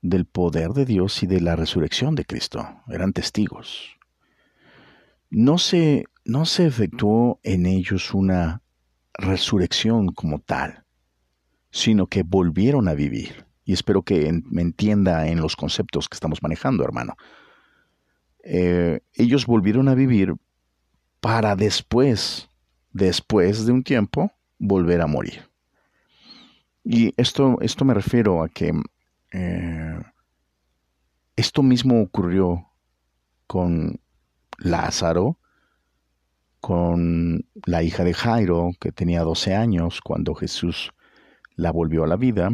del 0.00 0.24
poder 0.24 0.70
de 0.70 0.86
Dios 0.86 1.22
y 1.22 1.26
de 1.26 1.40
la 1.40 1.56
resurrección 1.56 2.14
de 2.14 2.24
Cristo. 2.24 2.66
Eran 2.88 3.12
testigos. 3.12 3.98
No 5.28 5.58
se, 5.58 6.06
no 6.24 6.46
se 6.46 6.66
efectuó 6.66 7.38
en 7.42 7.66
ellos 7.66 8.14
una 8.14 8.62
resurrección 9.14 10.08
como 10.08 10.38
tal, 10.38 10.84
sino 11.70 12.06
que 12.06 12.22
volvieron 12.22 12.88
a 12.88 12.94
vivir 12.94 13.51
y 13.72 13.74
espero 13.74 14.02
que 14.02 14.42
me 14.50 14.60
entienda 14.60 15.26
en 15.28 15.40
los 15.40 15.56
conceptos 15.56 16.06
que 16.06 16.14
estamos 16.14 16.42
manejando, 16.42 16.84
hermano. 16.84 17.16
Eh, 18.44 19.00
ellos 19.14 19.46
volvieron 19.46 19.88
a 19.88 19.94
vivir 19.94 20.34
para 21.20 21.56
después, 21.56 22.50
después 22.92 23.64
de 23.64 23.72
un 23.72 23.82
tiempo, 23.82 24.30
volver 24.58 25.00
a 25.00 25.06
morir. 25.06 25.48
Y 26.84 27.14
esto, 27.16 27.56
esto 27.62 27.86
me 27.86 27.94
refiero 27.94 28.42
a 28.42 28.50
que 28.50 28.74
eh, 29.32 30.02
esto 31.34 31.62
mismo 31.62 32.02
ocurrió 32.02 32.66
con 33.46 34.00
Lázaro, 34.58 35.38
con 36.60 37.46
la 37.64 37.82
hija 37.82 38.04
de 38.04 38.12
Jairo, 38.12 38.72
que 38.78 38.92
tenía 38.92 39.22
12 39.22 39.54
años 39.54 40.02
cuando 40.02 40.34
Jesús 40.34 40.92
la 41.56 41.72
volvió 41.72 42.04
a 42.04 42.06
la 42.06 42.16
vida, 42.16 42.50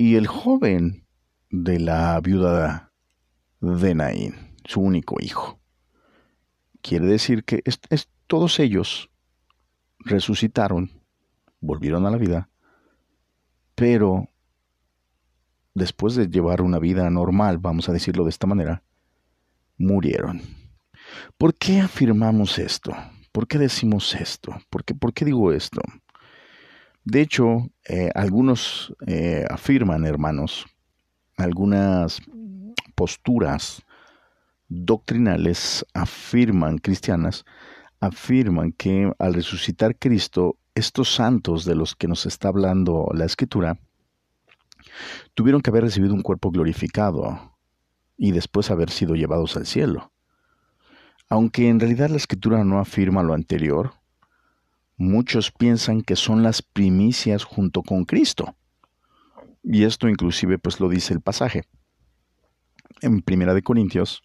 y 0.00 0.16
el 0.16 0.26
joven 0.26 1.06
de 1.50 1.78
la 1.78 2.18
viuda 2.22 2.90
de 3.60 3.94
Naín, 3.94 4.34
su 4.64 4.80
único 4.80 5.16
hijo. 5.20 5.60
Quiere 6.80 7.04
decir 7.04 7.44
que 7.44 7.62
todos 8.26 8.60
ellos 8.60 9.10
resucitaron, 9.98 10.90
volvieron 11.60 12.06
a 12.06 12.10
la 12.10 12.16
vida, 12.16 12.48
pero 13.74 14.30
después 15.74 16.14
de 16.14 16.28
llevar 16.28 16.62
una 16.62 16.78
vida 16.78 17.10
normal, 17.10 17.58
vamos 17.58 17.90
a 17.90 17.92
decirlo 17.92 18.24
de 18.24 18.30
esta 18.30 18.46
manera, 18.46 18.82
murieron. 19.76 20.40
¿Por 21.36 21.54
qué 21.54 21.78
afirmamos 21.80 22.58
esto? 22.58 22.96
¿Por 23.32 23.46
qué 23.46 23.58
decimos 23.58 24.14
esto? 24.14 24.56
¿Por 24.70 24.82
qué, 24.82 24.94
por 24.94 25.12
qué 25.12 25.26
digo 25.26 25.52
esto? 25.52 25.82
De 27.04 27.20
hecho, 27.22 27.70
eh, 27.88 28.10
algunos 28.14 28.94
eh, 29.06 29.44
afirman, 29.48 30.04
hermanos, 30.04 30.66
algunas 31.36 32.20
posturas 32.94 33.82
doctrinales 34.68 35.84
afirman, 35.94 36.78
cristianas, 36.78 37.44
afirman 38.00 38.72
que 38.72 39.12
al 39.18 39.34
resucitar 39.34 39.96
Cristo, 39.98 40.56
estos 40.74 41.12
santos 41.14 41.64
de 41.64 41.74
los 41.74 41.96
que 41.96 42.06
nos 42.06 42.26
está 42.26 42.48
hablando 42.48 43.08
la 43.12 43.24
Escritura, 43.24 43.78
tuvieron 45.34 45.60
que 45.60 45.70
haber 45.70 45.84
recibido 45.84 46.14
un 46.14 46.22
cuerpo 46.22 46.50
glorificado 46.50 47.56
y 48.16 48.32
después 48.32 48.70
haber 48.70 48.90
sido 48.90 49.14
llevados 49.14 49.56
al 49.56 49.66
cielo. 49.66 50.12
Aunque 51.28 51.68
en 51.68 51.80
realidad 51.80 52.10
la 52.10 52.16
Escritura 52.16 52.62
no 52.64 52.78
afirma 52.78 53.22
lo 53.22 53.34
anterior, 53.34 53.94
muchos 55.00 55.50
piensan 55.50 56.02
que 56.02 56.14
son 56.14 56.42
las 56.42 56.60
primicias 56.60 57.44
junto 57.44 57.82
con 57.82 58.04
Cristo. 58.04 58.54
Y 59.62 59.84
esto 59.84 60.10
inclusive 60.10 60.58
pues 60.58 60.78
lo 60.78 60.90
dice 60.90 61.14
el 61.14 61.22
pasaje. 61.22 61.64
En 63.00 63.22
Primera 63.22 63.54
de 63.54 63.62
Corintios, 63.62 64.22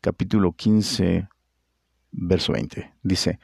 capítulo 0.00 0.54
15, 0.54 1.28
verso 2.10 2.54
20, 2.54 2.94
dice, 3.02 3.38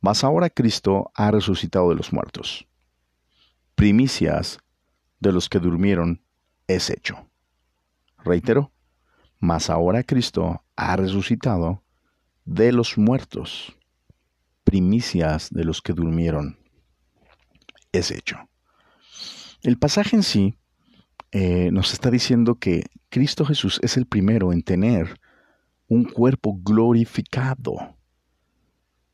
Mas 0.00 0.24
ahora 0.24 0.48
Cristo 0.48 1.12
ha 1.14 1.30
resucitado 1.30 1.90
de 1.90 1.96
los 1.96 2.14
muertos. 2.14 2.66
Primicias 3.74 4.58
de 5.18 5.32
los 5.32 5.50
que 5.50 5.58
durmieron 5.58 6.24
es 6.66 6.88
hecho. 6.88 7.28
Reitero, 8.24 8.72
mas 9.38 9.68
ahora 9.68 10.02
Cristo 10.02 10.64
ha 10.76 10.96
resucitado 10.96 11.84
de 12.46 12.72
los 12.72 12.96
muertos. 12.96 13.76
Primicias 14.70 15.50
de 15.50 15.64
los 15.64 15.82
que 15.82 15.94
durmieron 15.94 16.56
es 17.90 18.12
hecho. 18.12 18.38
El 19.62 19.78
pasaje 19.78 20.14
en 20.14 20.22
sí 20.22 20.54
eh, 21.32 21.72
nos 21.72 21.92
está 21.92 22.08
diciendo 22.08 22.54
que 22.54 22.84
Cristo 23.08 23.44
Jesús 23.44 23.80
es 23.82 23.96
el 23.96 24.06
primero 24.06 24.52
en 24.52 24.62
tener 24.62 25.18
un 25.88 26.04
cuerpo 26.04 26.56
glorificado. 26.62 27.96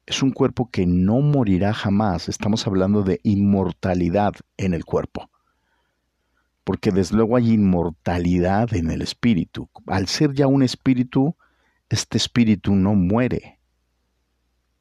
Es 0.04 0.22
un 0.22 0.30
cuerpo 0.30 0.68
que 0.70 0.84
no 0.84 1.22
morirá 1.22 1.72
jamás. 1.72 2.28
Estamos 2.28 2.66
hablando 2.66 3.02
de 3.02 3.20
inmortalidad 3.22 4.34
en 4.58 4.74
el 4.74 4.84
cuerpo. 4.84 5.30
Porque 6.64 6.90
desde 6.90 7.16
luego 7.16 7.34
hay 7.34 7.52
inmortalidad 7.54 8.74
en 8.74 8.90
el 8.90 9.00
espíritu. 9.00 9.70
Al 9.86 10.06
ser 10.06 10.34
ya 10.34 10.48
un 10.48 10.62
espíritu, 10.62 11.34
este 11.88 12.18
espíritu 12.18 12.74
no 12.74 12.94
muere. 12.94 13.55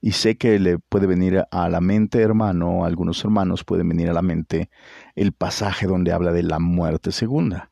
Y 0.06 0.12
sé 0.12 0.38
que 0.38 0.60
le 0.60 0.78
puede 0.78 1.08
venir 1.08 1.46
a 1.50 1.68
la 1.68 1.82
mente, 1.82 2.22
hermano, 2.22 2.86
algunos 2.86 3.24
hermanos 3.26 3.64
pueden 3.64 3.90
venir 3.90 4.08
a 4.08 4.14
la 4.14 4.22
mente 4.22 4.70
el 5.16 5.34
pasaje 5.34 5.88
donde 5.88 6.12
habla 6.12 6.32
de 6.32 6.44
la 6.44 6.60
muerte 6.60 7.12
segunda. 7.12 7.72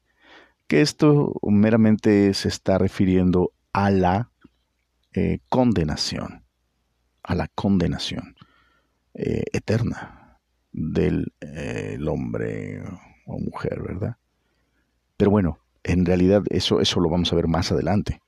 Que 0.66 0.82
esto 0.82 1.36
meramente 1.44 2.34
se 2.34 2.48
está 2.48 2.80
refiriendo 2.80 3.52
a 3.72 3.92
la 3.92 4.32
eh, 5.14 5.42
condenación, 5.48 6.44
a 7.22 7.36
la 7.36 7.50
condenación 7.50 8.36
eh, 9.14 9.44
eterna 9.54 10.40
del 10.72 11.34
eh, 11.40 12.00
hombre 12.10 12.82
o 13.28 13.38
mujer, 13.38 13.80
¿verdad? 13.84 14.18
Pero 15.18 15.30
bueno, 15.30 15.60
en 15.84 16.04
realidad 16.04 16.42
eso, 16.50 16.82
eso 16.82 17.00
lo 17.00 17.12
vamos 17.12 17.32
a 17.32 17.36
ver 17.36 17.48
más 17.48 17.72
adelante. 17.72 18.24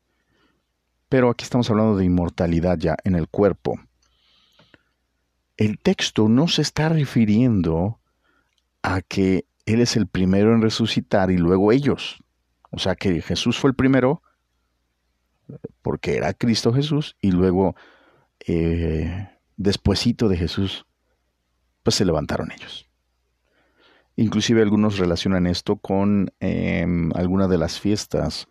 Pero 1.10 1.32
aquí 1.32 1.44
estamos 1.44 1.72
hablando 1.72 1.98
de 1.98 2.06
inmortalidad 2.06 2.78
ya 2.78 2.98
en 3.04 3.16
el 3.16 3.28
cuerpo 3.30 3.80
el 5.58 5.80
texto 5.80 6.28
no 6.28 6.48
se 6.48 6.62
está 6.62 6.90
refiriendo 6.90 8.00
a 8.82 9.02
que 9.02 9.46
Él 9.66 9.82
es 9.82 9.96
el 9.96 10.08
primero 10.08 10.54
en 10.54 10.62
resucitar 10.62 11.32
y 11.32 11.38
luego 11.38 11.72
ellos. 11.72 12.24
O 12.72 12.80
sea 12.80 12.96
que 12.96 13.22
Jesús 13.22 13.58
fue 13.58 13.70
el 13.70 13.76
primero 13.76 14.22
porque 15.82 16.18
era 16.18 16.34
Cristo 16.34 16.74
Jesús 16.74 17.16
y 17.22 17.32
luego 17.32 17.76
eh, 18.48 19.30
de 19.58 20.38
Jesús 20.38 20.86
pues 21.84 21.96
se 21.96 22.06
levantaron 22.06 22.52
ellos. 22.52 22.90
Inclusive 24.16 24.62
algunos 24.62 24.98
relacionan 24.98 25.46
esto 25.46 25.76
con 25.76 26.34
eh, 26.40 26.86
alguna 27.14 27.48
de 27.48 27.58
las 27.58 27.80
fiestas 27.80 28.48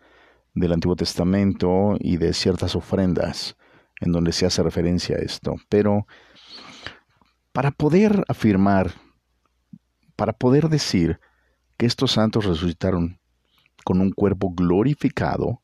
del 0.53 0.73
Antiguo 0.73 0.95
Testamento 0.95 1.97
y 1.99 2.17
de 2.17 2.33
ciertas 2.33 2.75
ofrendas 2.75 3.57
en 3.99 4.11
donde 4.11 4.31
se 4.31 4.45
hace 4.45 4.63
referencia 4.63 5.17
a 5.17 5.19
esto. 5.19 5.55
Pero 5.69 6.07
para 7.55 7.71
poder 7.71 8.25
afirmar, 8.27 8.91
para 10.17 10.33
poder 10.33 10.67
decir 10.67 11.21
que 11.77 11.85
estos 11.85 12.11
santos 12.11 12.43
resucitaron 12.43 13.17
con 13.85 14.01
un 14.01 14.11
cuerpo 14.11 14.53
glorificado, 14.53 15.61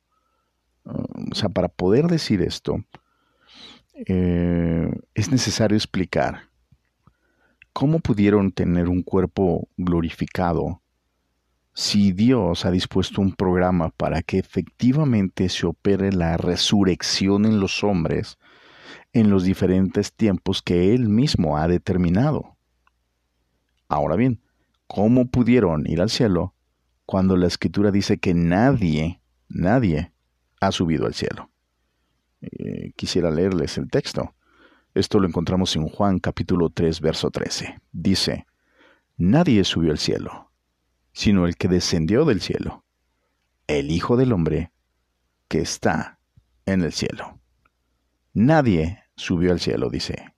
uh, 0.86 1.32
o 1.32 1.36
sea, 1.36 1.50
para 1.50 1.68
poder 1.68 2.08
decir 2.08 2.42
esto, 2.42 2.78
eh, 4.08 4.90
es 5.14 5.32
necesario 5.32 5.76
explicar 5.76 6.44
cómo 7.74 8.00
pudieron 8.00 8.54
tener 8.54 8.88
un 8.88 9.04
cuerpo 9.04 9.68
glorificado 9.76 10.82
si 11.74 12.14
Dios 12.14 12.64
ha 12.64 12.72
dispuesto 12.72 13.20
un 13.20 13.34
programa 13.34 13.90
para 13.90 14.22
que 14.22 14.40
efectivamente 14.40 15.50
se 15.50 15.68
opere 15.68 16.14
la 16.14 16.38
resurrección 16.38 17.44
en 17.44 17.60
los 17.60 17.84
hombres 17.84 18.38
en 19.14 19.30
los 19.30 19.44
diferentes 19.44 20.14
tiempos 20.14 20.62
que 20.62 20.94
Él 20.94 21.10
mismo 21.10 21.58
ha 21.58 21.68
determinado. 21.68 22.58
Ahora 23.88 24.16
bien, 24.16 24.42
¿cómo 24.88 25.28
pudieron 25.28 25.86
ir 25.88 26.02
al 26.02 26.10
cielo 26.10 26.54
cuando 27.06 27.36
la 27.36 27.48
escritura 27.48 27.92
dice 27.92 28.20
que 28.20 28.34
nadie, 28.34 29.22
nadie 29.50 30.14
ha 30.60 30.72
subido 30.72 31.06
al 31.06 31.14
cielo? 31.14 31.50
Eh, 32.42 32.94
quisiera 32.96 33.32
leerles 33.32 33.78
el 33.78 33.90
texto. 33.90 34.34
Esto 34.94 35.20
lo 35.20 35.28
encontramos 35.28 35.76
en 35.76 35.88
Juan 35.88 36.20
capítulo 36.20 36.70
3, 36.70 37.02
verso 37.02 37.32
13. 37.32 37.80
Dice, 37.92 38.46
Nadie 39.18 39.64
subió 39.64 39.92
al 39.92 40.00
cielo, 40.00 40.52
sino 41.14 41.46
el 41.46 41.56
que 41.56 41.68
descendió 41.68 42.26
del 42.26 42.42
cielo, 42.42 42.84
el 43.68 43.92
Hijo 43.92 44.18
del 44.18 44.34
Hombre 44.34 44.72
que 45.48 45.60
está 45.60 46.18
en 46.66 46.82
el 46.82 46.94
cielo. 46.94 47.41
Nadie 48.34 49.04
subió 49.16 49.52
al 49.52 49.60
cielo, 49.60 49.90
dice 49.90 50.34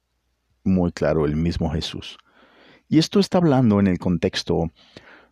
muy 0.63 0.91
claro 0.91 1.25
el 1.25 1.35
mismo 1.35 1.69
Jesús. 1.71 2.17
Y 2.87 2.99
esto 2.99 3.19
está 3.19 3.37
hablando 3.37 3.79
en 3.79 3.87
el 3.87 3.99
contexto 3.99 4.71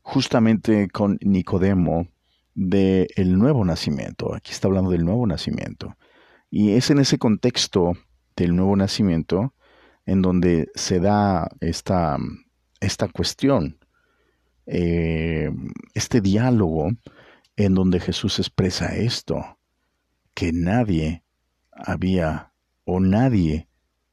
justamente 0.02 0.90
con 0.90 1.18
Nicodemo 1.22 2.08
del 2.54 3.08
el 3.16 3.38
nuevo 3.38 3.64
nacimiento. 3.66 4.34
Aquí 4.36 4.52
está 4.52 4.68
hablando 4.68 4.92
del 4.92 5.06
nuevo 5.06 5.26
nacimiento. 5.28 5.96
Y 6.50 6.72
es 6.72 6.90
en 6.90 7.00
ese 7.00 7.18
contexto 7.18 7.94
del 8.36 8.56
nuevo 8.56 8.76
nacimiento 8.76 9.54
en 10.06 10.22
donde 10.22 10.70
se 10.76 11.00
da 11.00 11.50
esta, 11.60 12.18
esta 12.80 13.08
cuestión, 13.08 13.78
eh, 14.66 15.52
este 15.94 16.22
diálogo 16.22 16.90
en 17.56 17.76
donde 17.76 18.00
Jesús 18.00 18.40
expresa 18.40 18.96
esto, 18.96 19.60
que 20.34 20.52
nadie 20.52 21.24
había 21.72 22.51
o 22.86 23.00
nadie 23.00 23.68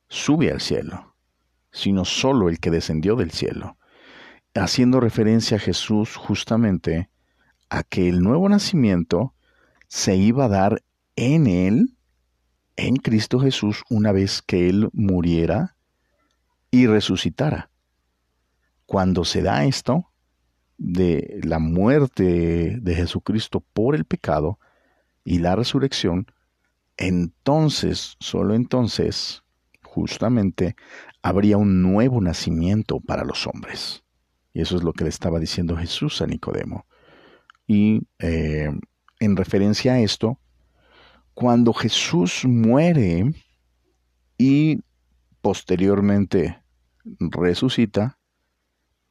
sube 0.08 0.50
al 0.50 0.60
cielo, 0.60 1.14
sino 1.70 2.04
solo 2.04 2.48
el 2.48 2.60
que 2.60 2.70
descendió 2.70 3.16
del 3.16 3.30
cielo, 3.30 3.76
haciendo 4.54 5.00
referencia 5.00 5.56
a 5.56 5.60
Jesús 5.60 6.16
justamente 6.16 7.10
a 7.70 7.82
que 7.82 8.08
el 8.08 8.22
nuevo 8.22 8.48
nacimiento 8.48 9.34
se 9.88 10.16
iba 10.16 10.46
a 10.46 10.48
dar 10.48 10.82
en 11.16 11.46
Él, 11.46 11.96
en 12.76 12.96
Cristo 12.96 13.40
Jesús, 13.40 13.82
una 13.90 14.12
vez 14.12 14.42
que 14.42 14.68
Él 14.68 14.88
muriera 14.92 15.76
y 16.70 16.86
resucitara. 16.86 17.70
Cuando 18.86 19.24
se 19.24 19.42
da 19.42 19.64
esto, 19.64 20.08
de 20.78 21.40
la 21.42 21.58
muerte 21.58 22.78
de 22.80 22.94
Jesucristo 22.94 23.64
por 23.72 23.96
el 23.96 24.04
pecado 24.04 24.58
y 25.24 25.40
la 25.40 25.56
resurrección, 25.56 26.26
entonces, 26.98 28.16
solo 28.18 28.54
entonces, 28.54 29.44
justamente, 29.84 30.74
habría 31.22 31.56
un 31.56 31.80
nuevo 31.80 32.20
nacimiento 32.20 33.00
para 33.00 33.24
los 33.24 33.46
hombres. 33.46 34.02
Y 34.52 34.60
eso 34.60 34.76
es 34.76 34.82
lo 34.82 34.92
que 34.92 35.04
le 35.04 35.10
estaba 35.10 35.38
diciendo 35.38 35.76
Jesús 35.76 36.20
a 36.20 36.26
Nicodemo. 36.26 36.86
Y 37.66 38.02
eh, 38.18 38.70
en 39.20 39.36
referencia 39.36 39.94
a 39.94 40.00
esto, 40.00 40.40
cuando 41.34 41.72
Jesús 41.72 42.44
muere 42.44 43.32
y 44.36 44.80
posteriormente 45.40 46.60
resucita, 47.04 48.18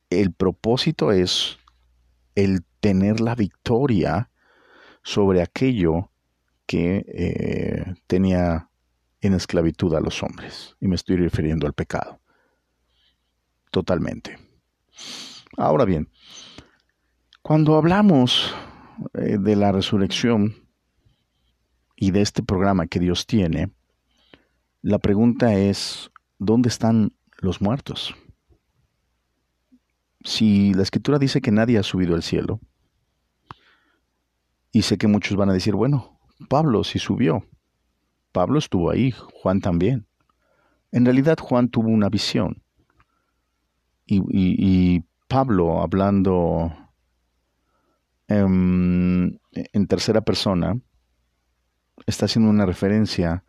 el 0.09 0.33
propósito 0.33 1.13
es 1.13 1.57
el 2.35 2.65
tener 2.81 3.21
la 3.21 3.35
victoria 3.35 4.29
sobre 5.03 5.41
aquello 5.41 6.11
que 6.67 7.05
eh, 7.07 7.95
tenía 8.05 8.69
en 9.21 9.33
esclavitud 9.33 9.95
a 9.95 10.01
los 10.01 10.21
hombres. 10.21 10.75
Y 10.79 10.87
me 10.87 10.95
estoy 10.95 11.15
refiriendo 11.15 11.65
al 11.65 11.73
pecado. 11.73 12.19
Totalmente. 13.71 14.37
Ahora 15.57 15.85
bien, 15.85 16.09
cuando 17.41 17.75
hablamos 17.75 18.53
eh, 19.13 19.37
de 19.39 19.55
la 19.55 19.71
resurrección 19.71 20.55
y 21.95 22.11
de 22.11 22.21
este 22.21 22.43
programa 22.43 22.87
que 22.87 22.99
Dios 22.99 23.25
tiene, 23.25 23.71
la 24.81 24.99
pregunta 24.99 25.55
es, 25.55 26.11
¿dónde 26.37 26.69
están 26.69 27.13
los 27.39 27.61
muertos? 27.61 28.13
Si 30.23 30.73
la 30.73 30.83
escritura 30.83 31.17
dice 31.17 31.41
que 31.41 31.51
nadie 31.51 31.77
ha 31.77 31.83
subido 31.83 32.15
al 32.15 32.23
cielo, 32.23 32.59
y 34.71 34.83
sé 34.83 34.97
que 34.97 35.07
muchos 35.07 35.35
van 35.37 35.49
a 35.49 35.53
decir, 35.53 35.73
bueno, 35.73 36.16
Pablo 36.49 36.83
sí 36.83 36.99
subió, 36.99 37.45
Pablo 38.31 38.59
estuvo 38.59 38.91
ahí, 38.91 39.11
Juan 39.11 39.61
también. 39.61 40.07
En 40.91 41.05
realidad 41.05 41.37
Juan 41.39 41.69
tuvo 41.69 41.89
una 41.89 42.09
visión. 42.09 42.61
Y, 44.05 45.03
Pablo, 45.27 45.81
hablando 45.81 46.71
en, 48.29 49.41
en 49.51 49.87
tercera 49.87 50.21
persona, 50.21 50.79
está 52.05 52.25
haciendo 52.25 52.49
una 52.49 52.65
referencia 52.65 53.43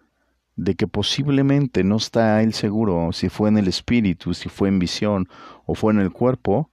de 0.57 0.74
que 0.74 0.88
posiblemente 0.88 1.85
no 1.85 1.96
está 1.96 2.42
él 2.42 2.53
seguro 2.53 3.12
si 3.12 3.29
fue 3.29 3.48
en 3.48 3.59
el 3.59 3.68
espíritu, 3.68 4.35
si 4.35 4.48
fue 4.48 4.68
en 4.68 4.81
visión 4.81 5.29
o 5.66 5.77
fue 5.77 5.92
en 5.92 6.01
el 6.01 6.11
cuerpo, 6.11 6.72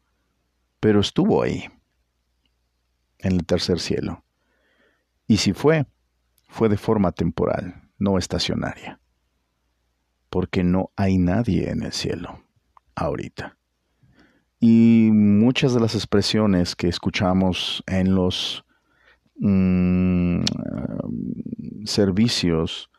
pero 0.79 1.01
estuvo 1.01 1.43
ahí, 1.43 1.65
en 3.19 3.33
el 3.33 3.45
tercer 3.45 3.79
cielo. 3.79 4.23
Y 5.27 5.37
si 5.37 5.53
fue, 5.53 5.85
fue 6.55 6.69
de 6.69 6.77
forma 6.77 7.11
temporal 7.11 7.81
no 7.99 8.17
estacionaria, 8.17 9.01
porque 10.29 10.63
no 10.63 10.89
hay 10.95 11.17
nadie 11.17 11.69
en 11.69 11.83
el 11.83 11.91
cielo 11.91 12.45
ahorita. 12.95 13.57
Y 14.61 15.09
muchas 15.11 15.73
de 15.73 15.81
las 15.81 15.95
expresiones 15.95 16.77
que 16.77 16.87
escuchamos 16.87 17.83
en 17.87 18.15
los 18.15 18.63
mm, 19.35 20.45
servicios 21.83 22.89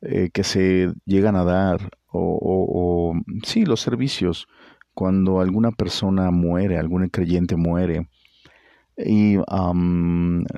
eh, 0.00 0.30
que 0.32 0.42
se 0.42 0.92
llegan 1.04 1.36
a 1.36 1.44
dar, 1.44 1.90
o, 2.08 2.40
o, 2.42 3.14
sí, 3.44 3.64
los 3.64 3.82
servicios, 3.82 4.48
cuando 4.94 5.40
alguna 5.40 5.70
persona 5.70 6.32
muere, 6.32 6.76
algún 6.76 7.08
creyente 7.08 7.54
muere, 7.54 8.08
y 9.04 9.38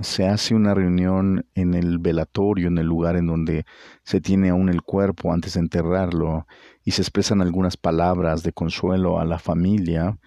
se 0.02 0.26
hace 0.26 0.54
una 0.54 0.74
reunión 0.74 1.46
en 1.54 1.74
el 1.74 1.98
velatorio, 1.98 2.68
en 2.68 2.78
el 2.78 2.86
lugar 2.86 3.16
en 3.16 3.26
donde 3.26 3.64
se 4.04 4.20
tiene 4.20 4.50
aún 4.50 4.68
el 4.68 4.82
cuerpo 4.82 5.32
antes 5.32 5.54
de 5.54 5.60
enterrarlo, 5.60 6.46
y 6.84 6.92
se 6.92 7.02
expresan 7.02 7.40
algunas 7.40 7.76
palabras 7.76 8.42
de 8.42 8.52
consuelo 8.52 9.20
a 9.20 9.24
la 9.24 9.38
familia, 9.38 10.18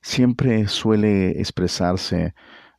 siempre 0.00 0.68
suele 0.68 1.40
expresarse, 1.40 2.34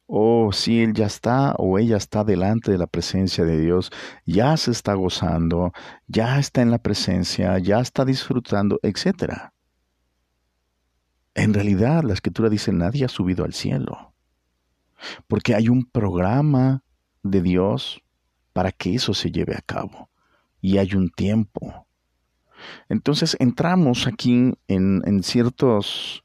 oh, 0.07 0.51
si 0.51 0.81
él 0.81 0.93
ya 0.93 1.05
está 1.05 1.53
o 1.57 1.77
ella 1.77 1.97
está 1.97 2.23
delante 2.23 2.71
de 2.71 2.77
la 2.77 2.87
presencia 2.87 3.45
de 3.45 3.59
Dios, 3.59 3.91
ya 4.25 4.57
se 4.57 4.71
está 4.71 4.93
gozando, 4.95 5.71
ya 6.07 6.39
está 6.39 6.61
en 6.61 6.71
la 6.71 6.79
presencia, 6.79 7.57
ya 7.59 7.79
está 7.79 8.05
disfrutando, 8.05 8.79
etc. 8.81 9.51
En 11.35 11.53
realidad, 11.53 12.03
la 12.03 12.13
escritura 12.13 12.49
dice, 12.49 12.71
nadie 12.73 13.05
ha 13.05 13.09
subido 13.09 13.45
al 13.45 13.53
cielo 13.53 14.08
porque 15.27 15.55
hay 15.55 15.69
un 15.69 15.85
programa 15.85 16.83
de 17.23 17.41
Dios 17.41 18.01
para 18.53 18.71
que 18.71 18.95
eso 18.95 19.13
se 19.13 19.31
lleve 19.31 19.55
a 19.55 19.61
cabo 19.61 20.09
y 20.61 20.77
hay 20.77 20.95
un 20.95 21.09
tiempo. 21.09 21.87
Entonces 22.89 23.37
entramos 23.39 24.07
aquí 24.07 24.53
en, 24.67 25.23
ciertos 25.23 26.23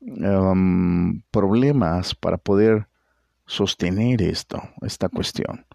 um, 0.00 1.22
problemas 1.30 2.14
para 2.14 2.38
poder 2.38 2.88
sostener 3.46 4.22
esto, 4.22 4.62
esta 4.82 5.08
cuestión. 5.08 5.66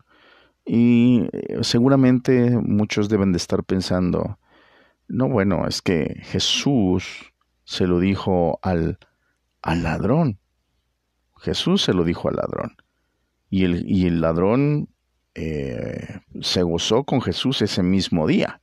Y 0.65 1.29
eh, 1.31 1.59
seguramente 1.61 2.57
muchos 2.57 3.09
deben 3.09 3.31
de 3.31 3.37
estar 3.37 3.63
pensando, 3.63 4.37
no, 5.07 5.29
bueno, 5.29 5.67
es 5.67 5.81
que 5.81 6.19
Jesús 6.23 7.33
se 7.63 7.87
lo 7.87 7.99
dijo 7.99 8.59
al, 8.61 8.99
al 9.61 9.83
ladrón. 9.83 10.39
Jesús 11.39 11.83
se 11.83 11.93
lo 11.93 12.03
dijo 12.03 12.29
al 12.29 12.35
ladrón. 12.35 12.75
Y 13.49 13.63
el, 13.63 13.89
y 13.89 14.05
el 14.05 14.21
ladrón 14.21 14.89
eh, 15.35 16.19
se 16.41 16.63
gozó 16.63 17.03
con 17.03 17.21
Jesús 17.21 17.61
ese 17.61 17.81
mismo 17.81 18.27
día. 18.27 18.61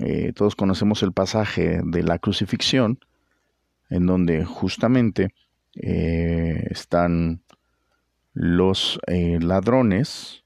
Eh, 0.00 0.32
todos 0.34 0.56
conocemos 0.56 1.02
el 1.02 1.12
pasaje 1.12 1.80
de 1.84 2.02
la 2.02 2.18
crucifixión, 2.18 2.98
en 3.90 4.06
donde 4.06 4.44
justamente 4.44 5.34
eh, 5.74 6.66
están 6.70 7.42
los 8.32 8.98
ladrones 9.06 10.44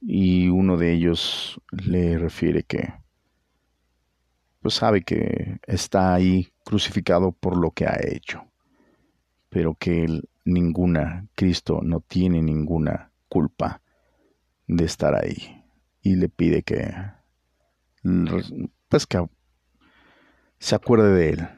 y 0.00 0.48
uno 0.48 0.76
de 0.76 0.92
ellos 0.94 1.60
le 1.70 2.18
refiere 2.18 2.64
que 2.64 2.92
pues 4.60 4.74
sabe 4.74 5.02
que 5.02 5.60
está 5.66 6.14
ahí 6.14 6.48
crucificado 6.64 7.30
por 7.30 7.56
lo 7.56 7.70
que 7.70 7.86
ha 7.86 7.98
hecho 8.02 8.47
pero 9.48 9.74
que 9.74 10.22
ninguna, 10.44 11.26
Cristo 11.34 11.80
no 11.82 12.00
tiene 12.00 12.42
ninguna 12.42 13.10
culpa 13.28 13.80
de 14.66 14.84
estar 14.84 15.14
ahí. 15.14 15.64
Y 16.02 16.16
le 16.16 16.28
pide 16.28 16.62
que, 16.62 16.94
pues 18.88 19.06
que 19.06 19.26
se 20.58 20.74
acuerde 20.74 21.14
de 21.14 21.30
él 21.30 21.48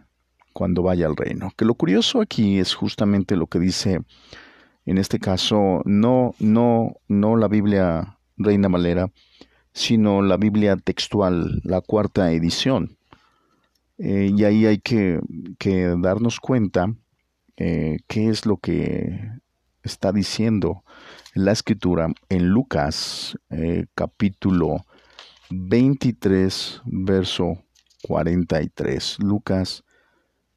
cuando 0.53 0.83
vaya 0.83 1.07
al 1.07 1.17
reino. 1.17 1.53
Que 1.57 1.65
lo 1.65 1.75
curioso 1.75 2.21
aquí 2.21 2.59
es 2.59 2.75
justamente 2.75 3.37
lo 3.37 3.47
que 3.47 3.59
dice, 3.59 4.01
en 4.87 4.99
este 4.99 5.19
caso, 5.19 5.83
no, 5.85 6.35
no, 6.39 6.97
no 7.09 7.37
la 7.37 7.49
Biblia 7.49 8.19
Reina 8.37 8.69
Valera, 8.69 9.11
sino 9.73 10.23
la 10.23 10.37
Biblia 10.37 10.77
textual, 10.77 11.61
la 11.65 11.81
cuarta 11.81 12.33
edición. 12.33 12.97
Eh, 13.99 14.33
y 14.35 14.45
ahí 14.45 14.67
hay 14.67 14.79
que 14.79 15.21
darnos 15.99 16.41
cuenta 16.41 16.95
eh, 17.61 17.99
qué 18.07 18.31
es 18.31 18.47
lo 18.47 18.57
que 18.57 19.21
está 19.83 20.13
diciendo 20.13 20.83
la 21.35 21.53
escritura 21.53 22.09
en 22.31 22.49
Lucas 22.49 23.37
eh, 23.51 23.85
capítulo 23.95 24.87
23, 25.51 26.81
verso 26.87 27.63
43. 28.03 29.19
Lucas 29.21 29.85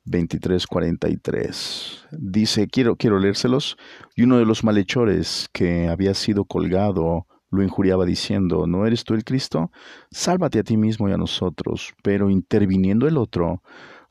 23, 0.05 0.65
43. 0.65 2.05
Dice, 2.11 2.67
quiero, 2.67 2.95
quiero 2.95 3.19
leérselos, 3.19 3.75
y 4.15 4.23
uno 4.23 4.37
de 4.37 4.45
los 4.45 4.63
malhechores 4.63 5.49
que 5.51 5.89
había 5.89 6.13
sido 6.13 6.45
colgado 6.45 7.27
lo 7.49 7.63
injuriaba 7.63 8.05
diciendo, 8.05 8.65
¿no 8.65 8.87
eres 8.87 9.03
tú 9.03 9.13
el 9.13 9.25
Cristo? 9.25 9.71
Sálvate 10.09 10.59
a 10.59 10.63
ti 10.63 10.77
mismo 10.77 11.09
y 11.09 11.11
a 11.11 11.17
nosotros. 11.17 11.93
Pero 12.01 12.29
interviniendo 12.29 13.09
el 13.09 13.17
otro, 13.17 13.61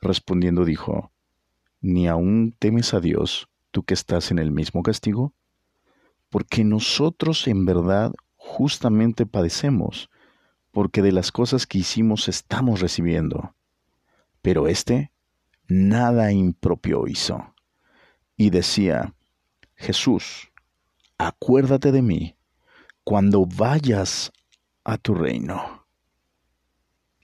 respondiendo 0.03 0.67
dijo, 0.67 1.12
ni 1.83 2.09
aún 2.09 2.55
temes 2.59 2.95
a 2.95 3.01
Dios, 3.01 3.49
tú 3.73 3.83
que 3.83 3.95
estás 3.95 4.31
en 4.31 4.39
el 4.39 4.53
mismo 4.53 4.83
castigo? 4.83 5.35
Porque 6.31 6.65
nosotros 6.65 7.47
en 7.49 7.67
verdad 7.67 8.13
justamente 8.37 9.27
padecemos, 9.27 10.09
porque 10.71 11.03
de 11.03 11.13
las 11.13 11.33
cosas 11.33 11.67
que 11.67 11.79
hicimos 11.79 12.29
estamos 12.29 12.81
recibiendo. 12.81 13.55
Pero 14.41 14.69
éste 14.69 15.13
nada 15.69 16.33
impropio 16.33 17.07
hizo. 17.07 17.55
Y 18.37 18.51
decía, 18.51 19.15
Jesús, 19.75 20.51
acuérdate 21.19 21.93
de 21.93 22.03
mí 22.03 22.37
cuando 23.05 23.47
vayas 23.47 24.33
a 24.85 24.99
tu 24.99 25.15
reino. 25.15 25.87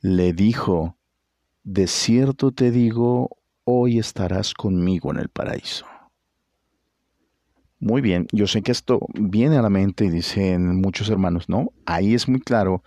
Le 0.01 0.33
dijo, 0.33 0.97
de 1.65 1.87
cierto 1.87 2.53
te 2.53 2.71
digo, 2.71 3.39
hoy 3.71 3.99
estarás 3.99 4.55
conmigo 4.55 5.11
en 5.11 5.19
el 5.19 5.29
paraíso. 5.29 5.85
Muy 7.79 8.01
bien, 8.01 8.27
yo 8.33 8.47
sé 8.47 8.63
que 8.63 8.73
esto 8.73 8.99
viene 9.13 9.59
a 9.59 9.63
la 9.63 9.69
mente 9.69 10.07
y 10.07 10.09
dicen 10.09 10.81
muchos 10.81 11.11
hermanos, 11.11 11.51
¿no? 11.51 11.71
Ahí 11.85 12.15
es 12.15 12.29
muy 12.29 12.41
claro 12.41 12.83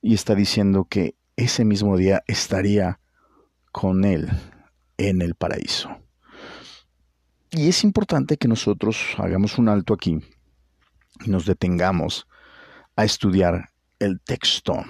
y 0.00 0.14
está 0.14 0.36
diciendo 0.36 0.86
que 0.88 1.16
ese 1.34 1.64
mismo 1.64 1.96
día 1.96 2.22
estaría 2.28 3.00
con 3.72 4.04
él 4.04 4.28
en 4.98 5.20
el 5.20 5.34
paraíso. 5.34 5.90
Y 7.50 7.68
es 7.68 7.82
importante 7.82 8.36
que 8.36 8.46
nosotros 8.46 9.16
hagamos 9.18 9.58
un 9.58 9.68
alto 9.68 9.94
aquí 9.94 10.20
y 11.24 11.30
nos 11.30 11.44
detengamos 11.44 12.28
a 12.94 13.04
estudiar 13.04 13.70
el 13.98 14.20
texto, 14.20 14.84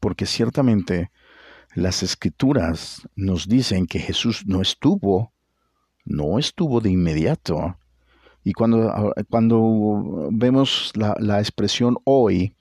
porque 0.00 0.26
ciertamente 0.26 1.12
las 1.74 2.02
escrituras 2.02 3.08
nos 3.14 3.48
dicen 3.48 3.86
que 3.86 3.98
Jesús 3.98 4.44
no 4.46 4.60
estuvo 4.60 5.32
no 6.08 6.38
estuvo 6.38 6.80
de 6.80 6.90
inmediato. 6.90 7.76
Y 8.42 8.52
cuando, 8.52 9.14
cuando 9.28 10.28
vemos 10.32 10.92
la, 10.94 11.14
la 11.18 11.38
expresión 11.38 11.98
hoy, 12.04 12.54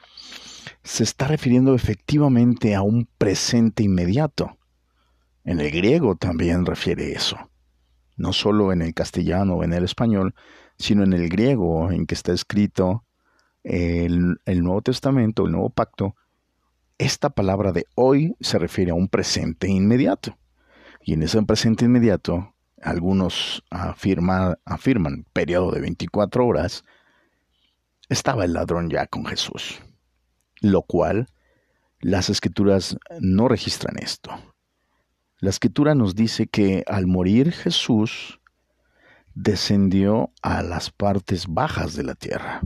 se 0.83 1.03
está 1.03 1.27
refiriendo 1.27 1.73
efectivamente 1.73 2.75
a 2.75 2.81
un 2.81 3.07
presente 3.17 3.83
inmediato. 3.83 4.57
En 5.45 5.59
el 5.61 5.71
griego 5.71 6.15
también 6.15 6.65
refiere 6.65 7.13
eso. 7.13 7.37
No 8.17 8.33
solo 8.33 8.73
en 8.73 8.81
el 8.81 8.93
castellano 8.93 9.55
o 9.55 9.63
en 9.63 9.73
el 9.73 9.85
español, 9.85 10.35
sino 10.77 11.03
en 11.03 11.13
el 11.13 11.29
griego 11.29 11.91
en 11.91 12.05
que 12.05 12.15
está 12.15 12.33
escrito 12.33 13.05
el, 13.63 14.39
el 14.45 14.63
Nuevo 14.63 14.81
Testamento, 14.81 15.45
el 15.45 15.51
Nuevo 15.53 15.69
Pacto, 15.69 16.15
esta 16.97 17.29
palabra 17.29 17.71
de 17.71 17.85
hoy 17.95 18.35
se 18.39 18.57
refiere 18.57 18.91
a 18.91 18.95
un 18.95 19.07
presente 19.07 19.67
inmediato. 19.67 20.37
Y 21.01 21.13
en 21.13 21.23
ese 21.23 21.41
presente 21.43 21.85
inmediato, 21.85 22.53
algunos 22.81 23.63
afirman, 23.69 24.57
afirman 24.65 25.25
periodo 25.33 25.71
de 25.71 25.81
24 25.81 26.45
horas, 26.45 26.83
estaba 28.09 28.45
el 28.45 28.53
ladrón 28.53 28.89
ya 28.89 29.05
con 29.07 29.25
Jesús. 29.25 29.81
Lo 30.59 30.81
cual 30.81 31.27
las 31.99 32.29
escrituras 32.29 32.97
no 33.19 33.47
registran 33.47 33.97
esto. 33.99 34.31
La 35.39 35.51
escritura 35.51 35.93
nos 35.93 36.15
dice 36.15 36.47
que 36.47 36.83
al 36.87 37.05
morir 37.05 37.51
Jesús 37.51 38.39
descendió 39.35 40.31
a 40.41 40.63
las 40.63 40.89
partes 40.89 41.45
bajas 41.47 41.95
de 41.95 42.03
la 42.03 42.15
tierra. 42.15 42.61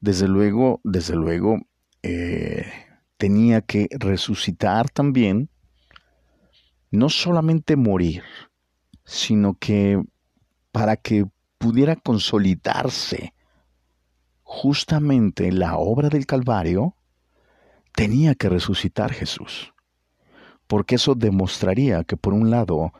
Desde 0.00 0.28
luego, 0.28 0.82
desde 0.84 1.16
luego, 1.16 1.60
eh, 2.06 2.66
tenía 3.16 3.62
que 3.62 3.88
resucitar 3.98 4.90
también, 4.90 5.48
no 6.90 7.08
solamente 7.08 7.76
morir, 7.76 8.22
sino 9.06 9.54
que 9.54 10.02
para 10.70 10.98
que 10.98 11.24
pudiera 11.56 11.96
consolidarse 11.96 13.32
justamente 14.42 15.50
la 15.50 15.78
obra 15.78 16.10
del 16.10 16.26
Calvario, 16.26 16.94
tenía 17.94 18.34
que 18.34 18.50
resucitar 18.50 19.10
Jesús, 19.14 19.72
porque 20.66 20.96
eso 20.96 21.14
demostraría 21.14 22.04
que 22.04 22.18
por 22.18 22.34
un 22.34 22.50
lado 22.50 22.92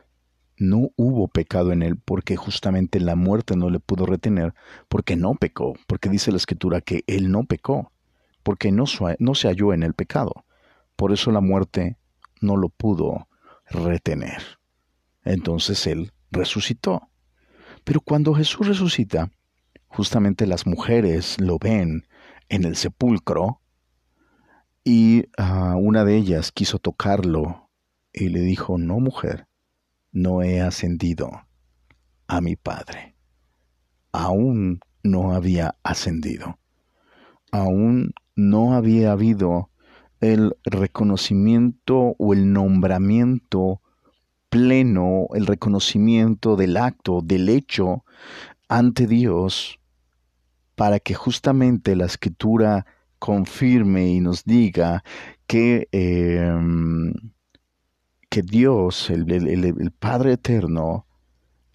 no 0.57 0.93
hubo 0.97 1.29
pecado 1.29 1.73
en 1.73 1.83
él, 1.83 1.99
porque 2.03 2.37
justamente 2.37 3.01
la 3.01 3.17
muerte 3.17 3.55
no 3.55 3.69
le 3.69 3.81
pudo 3.81 4.07
retener, 4.07 4.55
porque 4.89 5.15
no 5.15 5.35
pecó, 5.35 5.75
porque 5.87 6.09
dice 6.09 6.31
la 6.31 6.39
escritura 6.39 6.81
que 6.81 7.05
él 7.07 7.31
no 7.31 7.45
pecó 7.45 7.91
porque 8.45 8.71
no, 8.71 8.85
no 9.19 9.35
se 9.35 9.49
halló 9.49 9.73
en 9.73 9.83
el 9.83 9.95
pecado. 9.95 10.45
Por 10.95 11.13
eso 11.13 11.33
la 11.33 11.41
muerte 11.41 11.97
no 12.41 12.57
lo 12.57 12.69
pudo 12.69 13.27
retener. 13.69 14.41
Entonces 15.25 15.87
él 15.89 16.13
resucitó. 16.31 17.09
Pero 17.83 18.01
cuando 18.01 18.35
Jesús 18.35 18.69
resucita, 18.69 19.31
justamente 19.89 20.47
las 20.47 20.67
mujeres 20.67 21.41
lo 21.41 21.59
ven 21.59 22.07
en 22.49 22.65
el 22.65 22.77
sepulcro 22.77 23.61
y 24.85 25.25
ah, 25.39 25.75
una 25.77 26.05
de 26.05 26.17
ellas 26.17 26.53
quiso 26.53 26.79
tocarlo 26.79 27.71
y 28.13 28.29
le 28.29 28.41
dijo, 28.41 28.79
no 28.79 29.01
mujer, 29.01 29.49
no 30.13 30.43
he 30.43 30.61
ascendido 30.61 31.31
a 32.27 32.41
mi 32.41 32.57
Padre. 32.57 33.17
Aún 34.13 34.81
no 35.03 35.33
había 35.33 35.77
ascendido. 35.83 36.59
Aún 37.51 38.13
no 38.37 38.75
había 38.75 39.13
habido 39.13 39.71
el 40.21 40.57
reconocimiento 40.65 42.15
o 42.19 42.33
el 42.33 42.53
nombramiento 42.53 43.81
pleno, 44.49 45.27
el 45.35 45.47
reconocimiento 45.47 46.57
del 46.57 46.77
acto, 46.77 47.21
del 47.23 47.49
hecho 47.49 48.05
ante 48.69 49.07
Dios, 49.07 49.81
para 50.75 50.99
que 51.01 51.15
justamente 51.15 51.97
la 51.97 52.07
escritura 52.07 52.87
confirme 53.19 54.09
y 54.09 54.21
nos 54.21 54.45
diga 54.45 55.05
que, 55.47 55.89
em, 55.93 57.13
que 58.31 58.43
Dios, 58.43 59.11
el, 59.11 59.93
Padre 59.99 60.33
Eterno, 60.33 61.07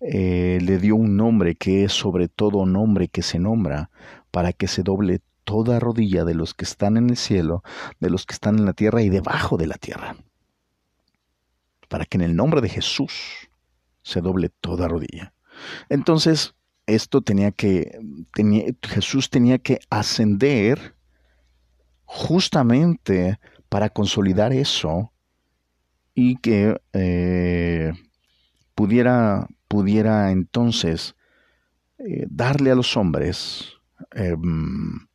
eh, 0.01 0.59
le 0.61 0.77
dio 0.79 0.95
un 0.95 1.17
nombre 1.17 1.55
que 1.55 1.83
es 1.83 1.91
sobre 1.91 2.27
todo 2.29 2.65
nombre 2.65 3.07
que 3.09 3.21
se 3.21 3.39
nombra, 3.39 3.89
para 4.31 4.53
que 4.53 4.67
se 4.67 4.83
doble 4.83 5.21
toda 5.43 5.79
rodilla 5.79 6.25
de 6.25 6.35
los 6.35 6.53
que 6.53 6.65
están 6.65 6.97
en 6.97 7.09
el 7.09 7.17
cielo, 7.17 7.63
de 7.99 8.09
los 8.09 8.25
que 8.25 8.33
están 8.33 8.57
en 8.57 8.65
la 8.65 8.73
tierra 8.73 9.01
y 9.01 9.09
debajo 9.09 9.57
de 9.57 9.67
la 9.67 9.75
tierra. 9.75 10.15
Para 11.87 12.05
que 12.05 12.17
en 12.17 12.21
el 12.21 12.35
nombre 12.35 12.61
de 12.61 12.69
Jesús 12.69 13.49
se 14.03 14.21
doble 14.21 14.49
toda 14.49 14.87
rodilla. 14.87 15.33
Entonces, 15.89 16.55
esto 16.85 17.21
tenía 17.21 17.51
que, 17.51 17.99
Jesús 18.81 19.29
tenía 19.29 19.59
que 19.59 19.79
ascender 19.89 20.95
justamente 22.05 23.39
para 23.69 23.89
consolidar 23.89 24.51
eso 24.51 25.13
y 26.15 26.37
que 26.37 26.81
eh, 26.93 27.93
pudiera, 28.73 29.47
pudiera 29.67 30.31
entonces 30.31 31.15
eh, 31.99 32.25
darle 32.29 32.71
a 32.71 32.75
los 32.75 32.97
hombres 32.97 33.73
em, 34.11 35.07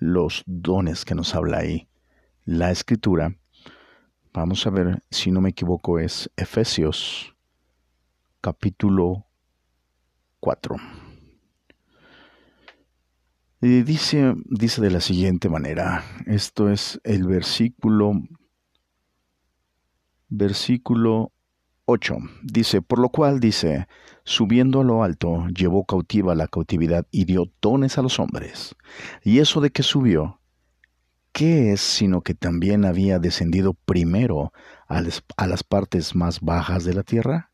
los 0.00 0.42
dones 0.46 1.04
que 1.04 1.14
nos 1.14 1.34
habla 1.34 1.58
ahí 1.58 1.86
la 2.44 2.72
escritura. 2.72 3.36
Vamos 4.32 4.66
a 4.66 4.70
ver, 4.70 5.02
si 5.10 5.30
no 5.30 5.40
me 5.40 5.50
equivoco, 5.50 5.98
es 5.98 6.30
Efesios 6.36 7.34
capítulo 8.40 9.26
4. 10.40 10.76
Y 13.60 13.82
dice, 13.82 14.34
dice 14.46 14.80
de 14.80 14.90
la 14.90 15.00
siguiente 15.00 15.48
manera, 15.48 16.02
esto 16.26 16.70
es 16.70 16.98
el 17.04 17.26
versículo, 17.26 18.14
versículo 20.28 21.30
8. 21.90 22.18
Dice, 22.42 22.82
por 22.82 23.00
lo 23.00 23.08
cual 23.08 23.40
dice, 23.40 23.88
subiendo 24.22 24.80
a 24.80 24.84
lo 24.84 25.02
alto, 25.02 25.48
llevó 25.48 25.84
cautiva 25.84 26.36
la 26.36 26.46
cautividad 26.46 27.04
y 27.10 27.24
dio 27.24 27.50
dones 27.60 27.98
a 27.98 28.02
los 28.02 28.20
hombres. 28.20 28.76
Y 29.24 29.40
eso 29.40 29.60
de 29.60 29.70
que 29.70 29.82
subió, 29.82 30.40
¿qué 31.32 31.72
es 31.72 31.80
sino 31.80 32.22
que 32.22 32.34
también 32.34 32.84
había 32.84 33.18
descendido 33.18 33.74
primero 33.74 34.52
a, 34.88 35.02
a 35.36 35.46
las 35.48 35.64
partes 35.64 36.14
más 36.14 36.40
bajas 36.40 36.84
de 36.84 36.94
la 36.94 37.02
tierra? 37.02 37.50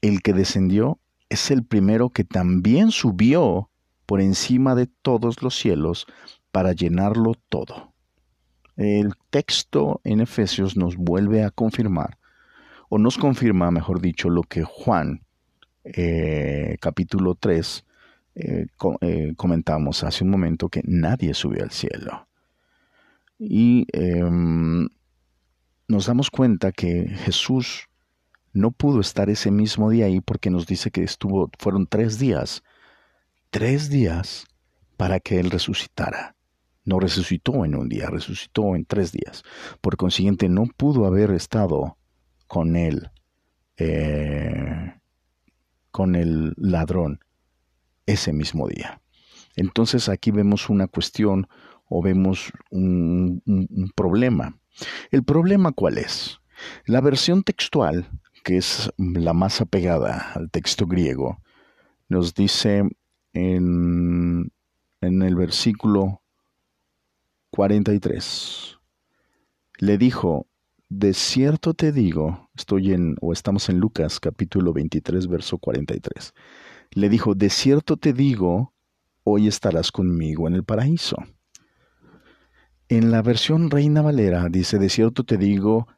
El 0.00 0.22
que 0.22 0.32
descendió 0.32 0.98
es 1.28 1.52
el 1.52 1.64
primero 1.64 2.10
que 2.10 2.24
también 2.24 2.90
subió 2.90 3.70
por 4.06 4.20
encima 4.20 4.74
de 4.74 4.88
todos 4.88 5.40
los 5.40 5.56
cielos 5.56 6.06
para 6.50 6.72
llenarlo 6.72 7.34
todo. 7.48 7.92
El 8.76 9.14
texto 9.30 10.00
en 10.02 10.20
Efesios 10.20 10.76
nos 10.76 10.96
vuelve 10.96 11.44
a 11.44 11.50
confirmar, 11.50 12.17
o 12.88 12.98
nos 12.98 13.18
confirma, 13.18 13.70
mejor 13.70 14.00
dicho, 14.00 14.30
lo 14.30 14.42
que 14.42 14.62
Juan 14.62 15.22
eh, 15.84 16.76
capítulo 16.80 17.34
3, 17.34 17.84
eh, 18.34 18.66
eh, 19.00 19.32
comentamos 19.36 20.04
hace 20.04 20.24
un 20.24 20.30
momento 20.30 20.68
que 20.68 20.82
nadie 20.84 21.34
subió 21.34 21.62
al 21.62 21.70
cielo. 21.70 22.28
Y 23.38 23.86
em, 23.92 24.88
nos 25.86 26.06
damos 26.06 26.30
cuenta 26.30 26.72
que 26.72 27.08
Jesús 27.08 27.88
no 28.52 28.70
pudo 28.70 29.00
estar 29.00 29.30
ese 29.30 29.50
mismo 29.50 29.90
día 29.90 30.06
ahí 30.06 30.20
porque 30.20 30.50
nos 30.50 30.66
dice 30.66 30.90
que 30.90 31.02
estuvo, 31.02 31.50
fueron 31.58 31.86
tres 31.86 32.18
días, 32.18 32.62
tres 33.50 33.90
días 33.90 34.46
para 34.96 35.20
que 35.20 35.38
Él 35.38 35.50
resucitara. 35.50 36.34
No 36.84 36.98
resucitó 37.00 37.64
en 37.66 37.74
un 37.74 37.88
día, 37.88 38.08
resucitó 38.08 38.74
en 38.74 38.86
tres 38.86 39.12
días. 39.12 39.42
Por 39.80 39.96
consiguiente, 39.96 40.48
no 40.48 40.64
pudo 40.76 41.06
haber 41.06 41.30
estado 41.32 41.97
con 42.48 42.74
Él 42.74 43.10
con 45.98 46.14
el 46.14 46.54
ladrón 46.56 47.18
ese 48.06 48.32
mismo 48.32 48.68
día. 48.68 49.00
Entonces 49.56 50.08
aquí 50.08 50.30
vemos 50.30 50.70
una 50.70 50.86
cuestión 50.86 51.48
o 51.88 52.02
vemos 52.02 52.52
un, 52.70 53.42
problema. 53.96 54.56
¿El 55.10 55.24
problema 55.24 55.72
cuál 55.72 55.98
es? 55.98 56.38
La 56.86 57.00
versión 57.00 57.42
textual, 57.42 58.08
que 58.44 58.58
es 58.58 58.92
la 58.96 59.32
más 59.32 59.60
apegada 59.60 60.32
al 60.34 60.50
texto 60.50 60.86
griego, 60.86 61.42
nos 62.08 62.34
dice 62.34 62.84
en, 63.32 64.52
en 65.00 65.22
el 65.22 65.34
versículo 65.34 66.22
43, 67.50 68.78
le 69.78 69.98
dijo, 69.98 70.46
de 70.88 71.12
cierto 71.12 71.74
te 71.74 71.92
digo, 71.92 72.48
estoy 72.54 72.92
en, 72.92 73.16
o 73.20 73.32
estamos 73.32 73.68
en 73.68 73.78
Lucas 73.78 74.20
capítulo 74.20 74.72
23, 74.72 75.28
verso 75.28 75.58
43. 75.58 76.32
Le 76.92 77.08
dijo, 77.08 77.34
de 77.34 77.50
cierto 77.50 77.96
te 77.96 78.12
digo, 78.12 78.72
hoy 79.22 79.48
estarás 79.48 79.92
conmigo 79.92 80.48
en 80.48 80.54
el 80.54 80.64
paraíso. 80.64 81.16
En 82.88 83.10
la 83.10 83.20
versión 83.20 83.70
Reina 83.70 84.00
Valera 84.00 84.48
dice, 84.50 84.78
de 84.78 84.88
cierto 84.88 85.24
te 85.24 85.36
digo 85.36 85.88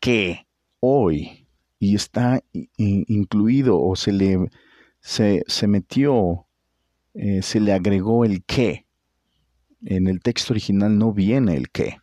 que 0.00 0.48
hoy, 0.80 1.46
y 1.78 1.94
está 1.94 2.42
incluido 2.76 3.80
o 3.80 3.94
se 3.94 4.12
le 4.12 4.48
se, 5.00 5.42
se 5.46 5.66
metió, 5.66 6.46
eh, 7.14 7.42
se 7.42 7.60
le 7.60 7.72
agregó 7.72 8.24
el 8.24 8.44
qué. 8.44 8.86
En 9.84 10.06
el 10.06 10.20
texto 10.20 10.52
original 10.52 10.96
no 10.96 11.12
viene 11.12 11.56
el 11.56 11.70
qué. 11.70 12.01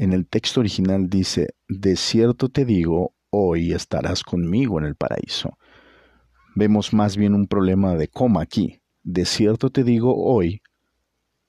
En 0.00 0.14
el 0.14 0.26
texto 0.26 0.60
original 0.60 1.10
dice, 1.10 1.48
de 1.68 1.94
cierto 1.94 2.48
te 2.48 2.64
digo, 2.64 3.12
hoy 3.28 3.74
estarás 3.74 4.22
conmigo 4.22 4.78
en 4.78 4.86
el 4.86 4.94
paraíso. 4.94 5.58
Vemos 6.56 6.94
más 6.94 7.18
bien 7.18 7.34
un 7.34 7.46
problema 7.46 7.94
de 7.96 8.08
coma 8.08 8.40
aquí. 8.40 8.80
De 9.02 9.26
cierto 9.26 9.68
te 9.68 9.84
digo, 9.84 10.14
hoy 10.16 10.62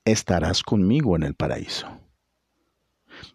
estarás 0.03 0.63
conmigo 0.63 1.15
en 1.15 1.23
el 1.23 1.33
paraíso. 1.33 1.87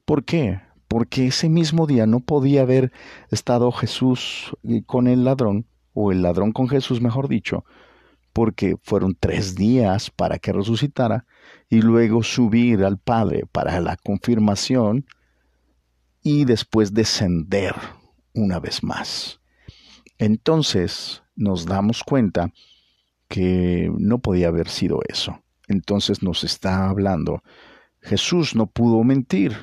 ¿Por 0.05 0.27
qué? 0.27 0.61
Porque 0.87 1.29
ese 1.29 1.49
mismo 1.49 1.87
día 1.87 2.05
no 2.05 2.21
podía 2.21 2.61
haber 2.61 2.93
estado 3.31 3.73
Jesús 3.73 4.55
eh, 4.65 4.83
con 4.85 5.07
el 5.07 5.25
ladrón, 5.25 5.67
o 5.95 6.13
el 6.13 6.21
ladrón 6.21 6.53
con 6.53 6.69
Jesús, 6.69 7.01
mejor 7.01 7.29
dicho, 7.29 7.65
porque 8.37 8.77
fueron 8.83 9.16
tres 9.18 9.55
días 9.55 10.11
para 10.11 10.38
que 10.38 10.53
resucitara 10.53 11.25
y 11.70 11.81
luego 11.81 12.22
subir 12.22 12.85
al 12.85 12.99
Padre 12.99 13.44
para 13.51 13.81
la 13.81 13.96
confirmación 13.96 15.07
y 16.22 16.44
después 16.44 16.92
descender 16.92 17.75
una 18.35 18.61
vez 18.61 18.83
más. 18.83 19.40
Entonces 20.18 21.22
nos 21.35 21.64
damos 21.64 22.03
cuenta 22.03 22.53
que 23.27 23.90
no 23.96 24.18
podía 24.18 24.49
haber 24.49 24.68
sido 24.68 25.01
eso. 25.09 25.42
Entonces 25.66 26.22
nos 26.22 26.44
está 26.44 26.90
hablando, 26.90 27.42
Jesús 28.03 28.55
no 28.55 28.66
pudo 28.66 29.03
mentir. 29.03 29.57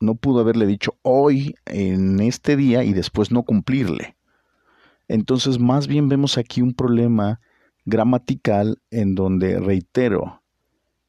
No 0.00 0.16
pudo 0.16 0.40
haberle 0.40 0.66
dicho 0.66 0.98
hoy, 1.02 1.54
en 1.64 2.18
este 2.18 2.56
día, 2.56 2.82
y 2.82 2.92
después 2.92 3.30
no 3.30 3.44
cumplirle. 3.44 4.17
Entonces, 5.08 5.58
más 5.58 5.88
bien 5.88 6.08
vemos 6.08 6.38
aquí 6.38 6.62
un 6.62 6.74
problema 6.74 7.40
gramatical 7.84 8.80
en 8.90 9.14
donde, 9.14 9.58
reitero, 9.58 10.42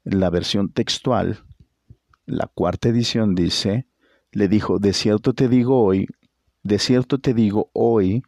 la 0.03 0.29
versión 0.29 0.71
textual, 0.71 1.43
la 2.25 2.47
cuarta 2.47 2.89
edición 2.89 3.35
dice, 3.35 3.85
le 4.31 4.47
dijo, 4.47 4.79
de 4.79 4.93
cierto 4.93 5.33
te 5.33 5.49
digo 5.49 5.83
hoy, 5.83 6.07
de 6.63 6.79
cierto 6.79 7.19
te 7.19 7.33
digo 7.33 7.69
hoy, 7.73 8.23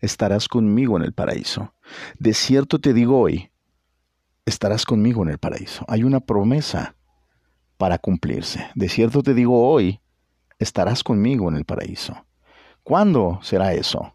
estarás 0.00 0.48
conmigo 0.48 0.96
en 0.96 1.04
el 1.04 1.12
paraíso. 1.12 1.74
De 2.18 2.32
cierto 2.32 2.78
te 2.78 2.94
digo 2.94 3.20
hoy, 3.20 3.50
estarás 4.46 4.84
conmigo 4.84 5.22
en 5.22 5.30
el 5.30 5.38
paraíso. 5.38 5.84
Hay 5.88 6.04
una 6.04 6.20
promesa 6.20 6.96
para 7.76 7.98
cumplirse. 7.98 8.68
De 8.74 8.88
cierto 8.88 9.22
te 9.22 9.34
digo 9.34 9.68
hoy, 9.68 10.00
estarás 10.58 11.02
conmigo 11.02 11.48
en 11.48 11.56
el 11.56 11.64
paraíso. 11.64 12.24
¿Cuándo 12.82 13.40
será 13.42 13.74
eso? 13.74 14.14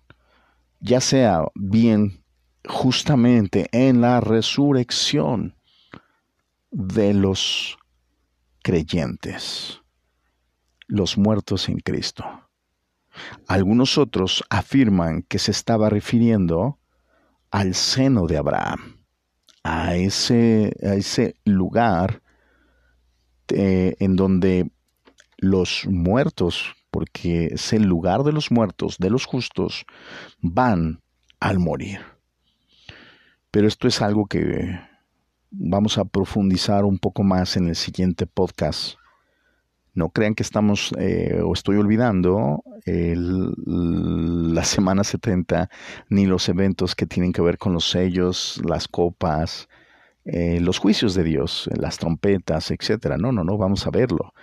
Ya 0.85 1.01
sea 1.01 1.47
bien 1.55 2.23
justamente 2.67 3.67
en 3.71 4.01
la 4.01 4.21
resurrección 4.21 5.55
de 6.69 7.15
los 7.15 7.77
creyentes, 8.61 9.81
los 10.87 11.17
muertos 11.17 11.69
en 11.69 11.79
Cristo. 11.79 12.23
Algunos 13.47 13.97
otros 13.97 14.43
afirman 14.49 15.23
que 15.23 15.39
se 15.39 15.51
estaba 15.51 15.89
refiriendo 15.89 16.77
al 17.49 17.73
seno 17.73 18.27
de 18.27 18.37
Abraham, 18.37 18.97
a 19.63 19.95
ese, 19.95 20.71
a 20.83 20.93
ese 20.93 21.35
lugar 21.45 22.21
eh, 23.47 23.95
en 23.99 24.15
donde 24.15 24.69
los 25.37 25.87
muertos 25.87 26.75
porque 26.95 27.47
es 27.47 27.73
el 27.73 27.83
lugar 27.83 28.23
de 28.23 28.31
los 28.31 28.51
muertos, 28.51 28.95
de 28.99 29.09
los 29.09 29.25
justos, 29.25 29.85
van 30.39 31.01
al 31.41 31.59
morir. 31.59 31.99
Pero 33.51 33.67
esto 33.67 33.89
es 33.89 34.01
algo 34.01 34.27
que 34.27 34.79
vamos 35.51 35.97
a 35.97 36.05
profundizar 36.05 36.85
un 36.85 36.97
poco 36.97 37.21
más 37.23 37.57
en 37.57 37.67
el 37.67 37.75
siguiente 37.75 38.27
podcast. 38.27 38.95
No 39.93 40.07
crean 40.07 40.35
que 40.35 40.43
estamos 40.43 40.93
eh, 40.97 41.41
o 41.43 41.51
estoy 41.51 41.75
olvidando 41.75 42.63
la 42.85 44.63
semana 44.63 45.03
70 45.03 45.69
ni 46.07 46.25
los 46.27 46.47
eventos 46.47 46.95
que 46.95 47.05
tienen 47.05 47.33
que 47.33 47.41
ver 47.41 47.57
con 47.57 47.73
los 47.73 47.89
sellos, 47.89 48.61
las 48.63 48.87
copas, 48.87 49.67
eh, 50.23 50.61
los 50.61 50.79
juicios 50.79 51.13
de 51.13 51.25
Dios, 51.25 51.69
las 51.75 51.97
trompetas, 51.97 52.71
etcétera. 52.71 53.17
No, 53.17 53.33
no, 53.33 53.43
no, 53.43 53.57
vamos 53.57 53.85
a 53.85 53.89
verlo. 53.89 54.33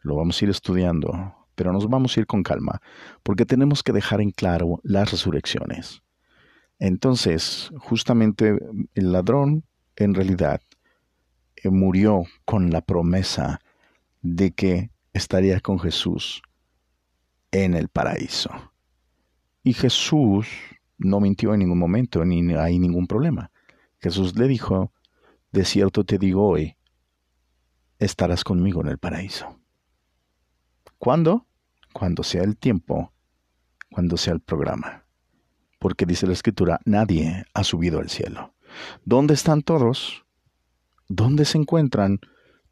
Lo 0.00 0.16
vamos 0.16 0.42
a 0.42 0.44
ir 0.44 0.50
estudiando 0.50 1.36
pero 1.54 1.72
nos 1.72 1.88
vamos 1.88 2.16
a 2.16 2.20
ir 2.20 2.26
con 2.26 2.42
calma, 2.42 2.80
porque 3.22 3.46
tenemos 3.46 3.82
que 3.82 3.92
dejar 3.92 4.20
en 4.20 4.30
claro 4.30 4.80
las 4.82 5.10
resurrecciones. 5.10 6.02
Entonces, 6.78 7.70
justamente 7.78 8.58
el 8.94 9.12
ladrón, 9.12 9.64
en 9.96 10.14
realidad, 10.14 10.60
eh, 11.56 11.70
murió 11.70 12.24
con 12.44 12.70
la 12.70 12.80
promesa 12.80 13.60
de 14.20 14.52
que 14.52 14.90
estaría 15.12 15.60
con 15.60 15.78
Jesús 15.78 16.42
en 17.50 17.74
el 17.74 17.88
paraíso. 17.88 18.50
Y 19.62 19.74
Jesús 19.74 20.48
no 20.98 21.20
mintió 21.20 21.54
en 21.54 21.60
ningún 21.60 21.78
momento, 21.78 22.24
ni 22.24 22.52
hay 22.54 22.78
ningún 22.78 23.06
problema. 23.06 23.50
Jesús 24.00 24.36
le 24.36 24.48
dijo, 24.48 24.92
de 25.52 25.64
cierto 25.64 26.04
te 26.04 26.18
digo 26.18 26.48
hoy, 26.48 26.76
estarás 27.98 28.42
conmigo 28.42 28.80
en 28.80 28.88
el 28.88 28.98
paraíso. 28.98 29.61
¿Cuándo? 31.02 31.48
Cuando 31.92 32.22
sea 32.22 32.44
el 32.44 32.56
tiempo, 32.56 33.12
cuando 33.90 34.16
sea 34.16 34.34
el 34.34 34.40
programa. 34.40 35.04
Porque 35.80 36.06
dice 36.06 36.28
la 36.28 36.32
escritura, 36.32 36.78
nadie 36.84 37.44
ha 37.54 37.64
subido 37.64 37.98
al 37.98 38.08
cielo. 38.08 38.54
¿Dónde 39.04 39.34
están 39.34 39.62
todos? 39.62 40.24
¿Dónde 41.08 41.44
se 41.44 41.58
encuentran? 41.58 42.20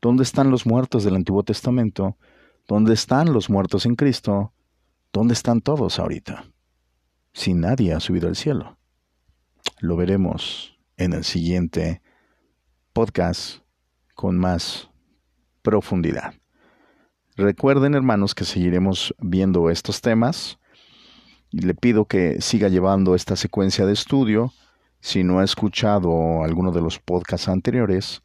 ¿Dónde 0.00 0.22
están 0.22 0.48
los 0.48 0.64
muertos 0.64 1.02
del 1.02 1.16
Antiguo 1.16 1.42
Testamento? 1.42 2.18
¿Dónde 2.68 2.94
están 2.94 3.32
los 3.32 3.50
muertos 3.50 3.84
en 3.84 3.96
Cristo? 3.96 4.52
¿Dónde 5.12 5.34
están 5.34 5.60
todos 5.60 5.98
ahorita? 5.98 6.44
Si 7.32 7.52
nadie 7.52 7.94
ha 7.94 7.98
subido 7.98 8.28
al 8.28 8.36
cielo. 8.36 8.78
Lo 9.80 9.96
veremos 9.96 10.78
en 10.96 11.14
el 11.14 11.24
siguiente 11.24 12.00
podcast 12.92 13.64
con 14.14 14.38
más 14.38 14.88
profundidad. 15.62 16.39
Recuerden, 17.40 17.94
hermanos, 17.94 18.34
que 18.34 18.44
seguiremos 18.44 19.14
viendo 19.18 19.70
estos 19.70 20.02
temas. 20.02 20.58
Y 21.50 21.62
le 21.62 21.72
pido 21.72 22.04
que 22.04 22.42
siga 22.42 22.68
llevando 22.68 23.14
esta 23.14 23.34
secuencia 23.34 23.86
de 23.86 23.94
estudio. 23.94 24.52
Si 25.00 25.24
no 25.24 25.38
ha 25.38 25.44
escuchado 25.44 26.44
alguno 26.44 26.70
de 26.70 26.82
los 26.82 26.98
podcasts 26.98 27.48
anteriores, 27.48 28.22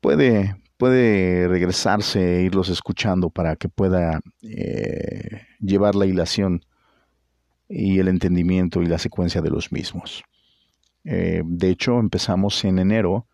puede, 0.00 0.54
puede 0.76 1.48
regresarse 1.48 2.38
e 2.38 2.42
irlos 2.42 2.68
escuchando 2.68 3.28
para 3.28 3.56
que 3.56 3.68
pueda 3.68 4.20
eh, 4.42 5.42
llevar 5.58 5.96
la 5.96 6.06
hilación 6.06 6.64
y 7.68 7.98
el 7.98 8.06
entendimiento 8.06 8.82
y 8.82 8.86
la 8.86 8.98
secuencia 8.98 9.42
de 9.42 9.50
los 9.50 9.72
mismos. 9.72 10.22
Eh, 11.02 11.42
de 11.44 11.70
hecho, 11.70 11.98
empezamos 11.98 12.64
en 12.64 12.78
enero 12.78 13.26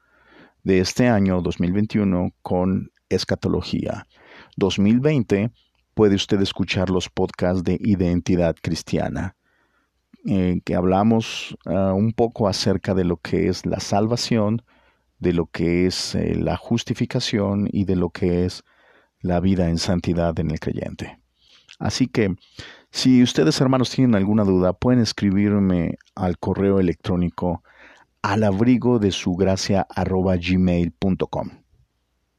de 0.62 0.81
este 0.81 1.09
año 1.09 1.42
2021 1.42 2.33
con 2.40 2.90
escatología. 3.11 4.07
2020 4.59 5.51
puede 5.94 6.14
usted 6.14 6.40
escuchar 6.40 6.90
los 6.90 7.09
podcasts 7.09 7.64
de 7.64 7.79
Identidad 7.81 8.57
Cristiana, 8.61 9.37
eh, 10.27 10.61
que 10.64 10.75
hablamos 10.75 11.57
ah, 11.66 11.92
un 11.94 12.12
poco 12.12 12.49
acerca 12.49 12.94
de 12.94 13.05
lo 13.05 13.16
que 13.16 13.49
es 13.49 13.66
la 13.66 13.81
salvación, 13.81 14.62
de 15.18 15.33
lo 15.33 15.47
que 15.47 15.87
es 15.87 16.14
eh, 16.14 16.35
la 16.37 16.57
justificación 16.57 17.68
y 17.73 17.85
de 17.85 17.97
lo 17.97 18.11
que 18.11 18.44
es 18.44 18.62
la 19.21 19.40
vida 19.40 19.68
en 19.68 19.79
santidad 19.79 20.38
en 20.38 20.51
el 20.51 20.61
creyente. 20.61 21.18
Así 21.79 22.07
que, 22.07 22.37
si 22.90 23.23
ustedes 23.23 23.61
hermanos 23.61 23.90
tienen 23.90 24.14
alguna 24.14 24.44
duda, 24.44 24.73
pueden 24.73 25.01
escribirme 25.01 25.99
al 26.14 26.38
correo 26.38 26.81
electrónico 26.81 27.62
al. 28.23 28.42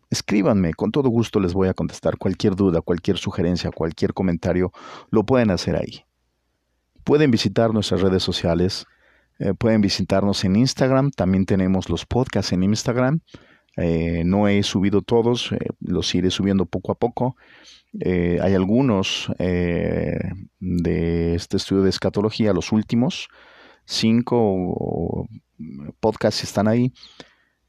Escríbanme, 0.10 0.74
con 0.74 0.92
todo 0.92 1.10
gusto 1.10 1.40
les 1.40 1.54
voy 1.54 1.68
a 1.68 1.74
contestar 1.76 2.18
cualquier 2.18 2.56
duda, 2.56 2.82
cualquier 2.82 3.18
sugerencia, 3.18 3.70
cualquier 3.72 4.14
comentario, 4.14 4.72
lo 5.12 5.24
pueden 5.24 5.52
hacer 5.52 5.76
ahí. 5.76 6.04
Pueden 7.04 7.30
visitar 7.30 7.74
nuestras 7.74 8.02
redes 8.02 8.24
sociales, 8.24 8.88
eh, 9.38 9.54
pueden 9.54 9.82
visitarnos 9.82 10.44
en 10.44 10.56
Instagram, 10.56 11.12
también 11.12 11.46
tenemos 11.46 11.90
los 11.90 12.06
podcasts 12.06 12.54
en 12.54 12.64
Instagram. 12.64 13.22
Eh, 13.78 14.24
no 14.26 14.48
he 14.48 14.64
subido 14.64 15.02
todos, 15.04 15.52
eh, 15.52 15.60
los 15.80 16.14
iré 16.16 16.32
subiendo 16.32 16.66
poco 16.66 16.92
a 16.92 16.96
poco. 16.96 17.36
hay 18.04 18.54
algunos 18.54 19.32
de 19.40 21.36
este 21.36 21.58
estudio 21.58 21.84
de 21.84 21.90
escatología, 21.90 22.54
los 22.54 22.72
últimos 22.72 23.30
cinco 23.86 25.28
podcasts 26.00 26.44
están 26.44 26.68
ahí 26.68 26.94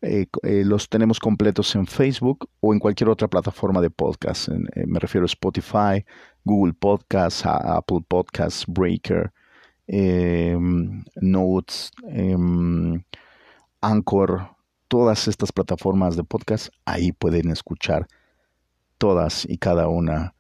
Eh, 0.03 0.27
eh, 0.43 0.63
los 0.65 0.89
tenemos 0.89 1.21
completos 1.21 1.75
en 1.75 1.87
Facebook 1.87 2.49
o 2.61 2.73
en 2.73 2.81
cualquier 2.81 3.11
otra 3.11 3.29
plataforma 3.29 3.83
de 3.83 3.91
podcast. 3.91 4.49
Eh, 4.49 4.87
me 4.87 4.99
refiero 4.99 5.25
a 5.25 5.27
Spotify, 5.27 6.05
Google 6.45 6.73
Podcasts, 6.73 7.45
Apple 7.45 8.01
Podcasts, 8.09 8.65
Breaker, 8.67 9.31
em, 9.87 11.05
Notes, 11.21 11.91
em, 12.09 13.03
Anchor, 13.83 14.57
todas 14.89 15.29
estas 15.29 15.53
plataformas 15.53 16.17
de 16.17 16.25
podcast. 16.25 16.69
Ahí 16.87 17.13
pueden 17.13 17.51
escuchar 17.51 18.07
todas 18.99 19.45
y 19.49 19.59
cada 19.59 19.89
una 19.89 20.35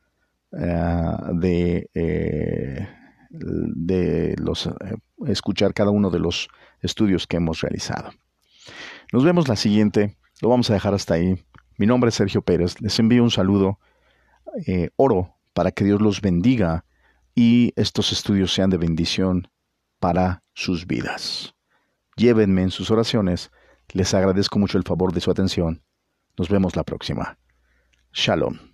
de, 0.52 1.88
de 3.30 4.34
los 4.36 4.68
escuchar 5.28 5.72
cada 5.74 5.90
uno 5.92 6.10
de 6.10 6.18
los 6.18 6.48
estudios 6.82 7.28
que 7.28 7.36
hemos 7.36 7.60
realizado. 7.60 8.10
Nos 9.12 9.24
vemos 9.24 9.48
la 9.48 9.56
siguiente. 9.56 10.16
Lo 10.40 10.48
vamos 10.48 10.70
a 10.70 10.74
dejar 10.74 10.94
hasta 10.94 11.14
ahí. 11.14 11.44
Mi 11.78 11.86
nombre 11.86 12.10
es 12.10 12.14
Sergio 12.14 12.42
Pérez. 12.42 12.80
Les 12.80 12.98
envío 12.98 13.22
un 13.22 13.30
saludo. 13.30 13.78
Eh, 14.66 14.90
oro 14.96 15.36
para 15.52 15.72
que 15.72 15.84
Dios 15.84 16.00
los 16.00 16.20
bendiga 16.20 16.84
y 17.34 17.72
estos 17.76 18.12
estudios 18.12 18.52
sean 18.52 18.70
de 18.70 18.78
bendición 18.78 19.48
para 19.98 20.42
sus 20.54 20.86
vidas. 20.86 21.54
Llévenme 22.16 22.62
en 22.62 22.70
sus 22.70 22.90
oraciones. 22.90 23.50
Les 23.92 24.14
agradezco 24.14 24.58
mucho 24.58 24.78
el 24.78 24.84
favor 24.84 25.12
de 25.12 25.20
su 25.20 25.30
atención. 25.30 25.82
Nos 26.36 26.48
vemos 26.48 26.76
la 26.76 26.84
próxima. 26.84 27.38
Shalom. 28.12 28.69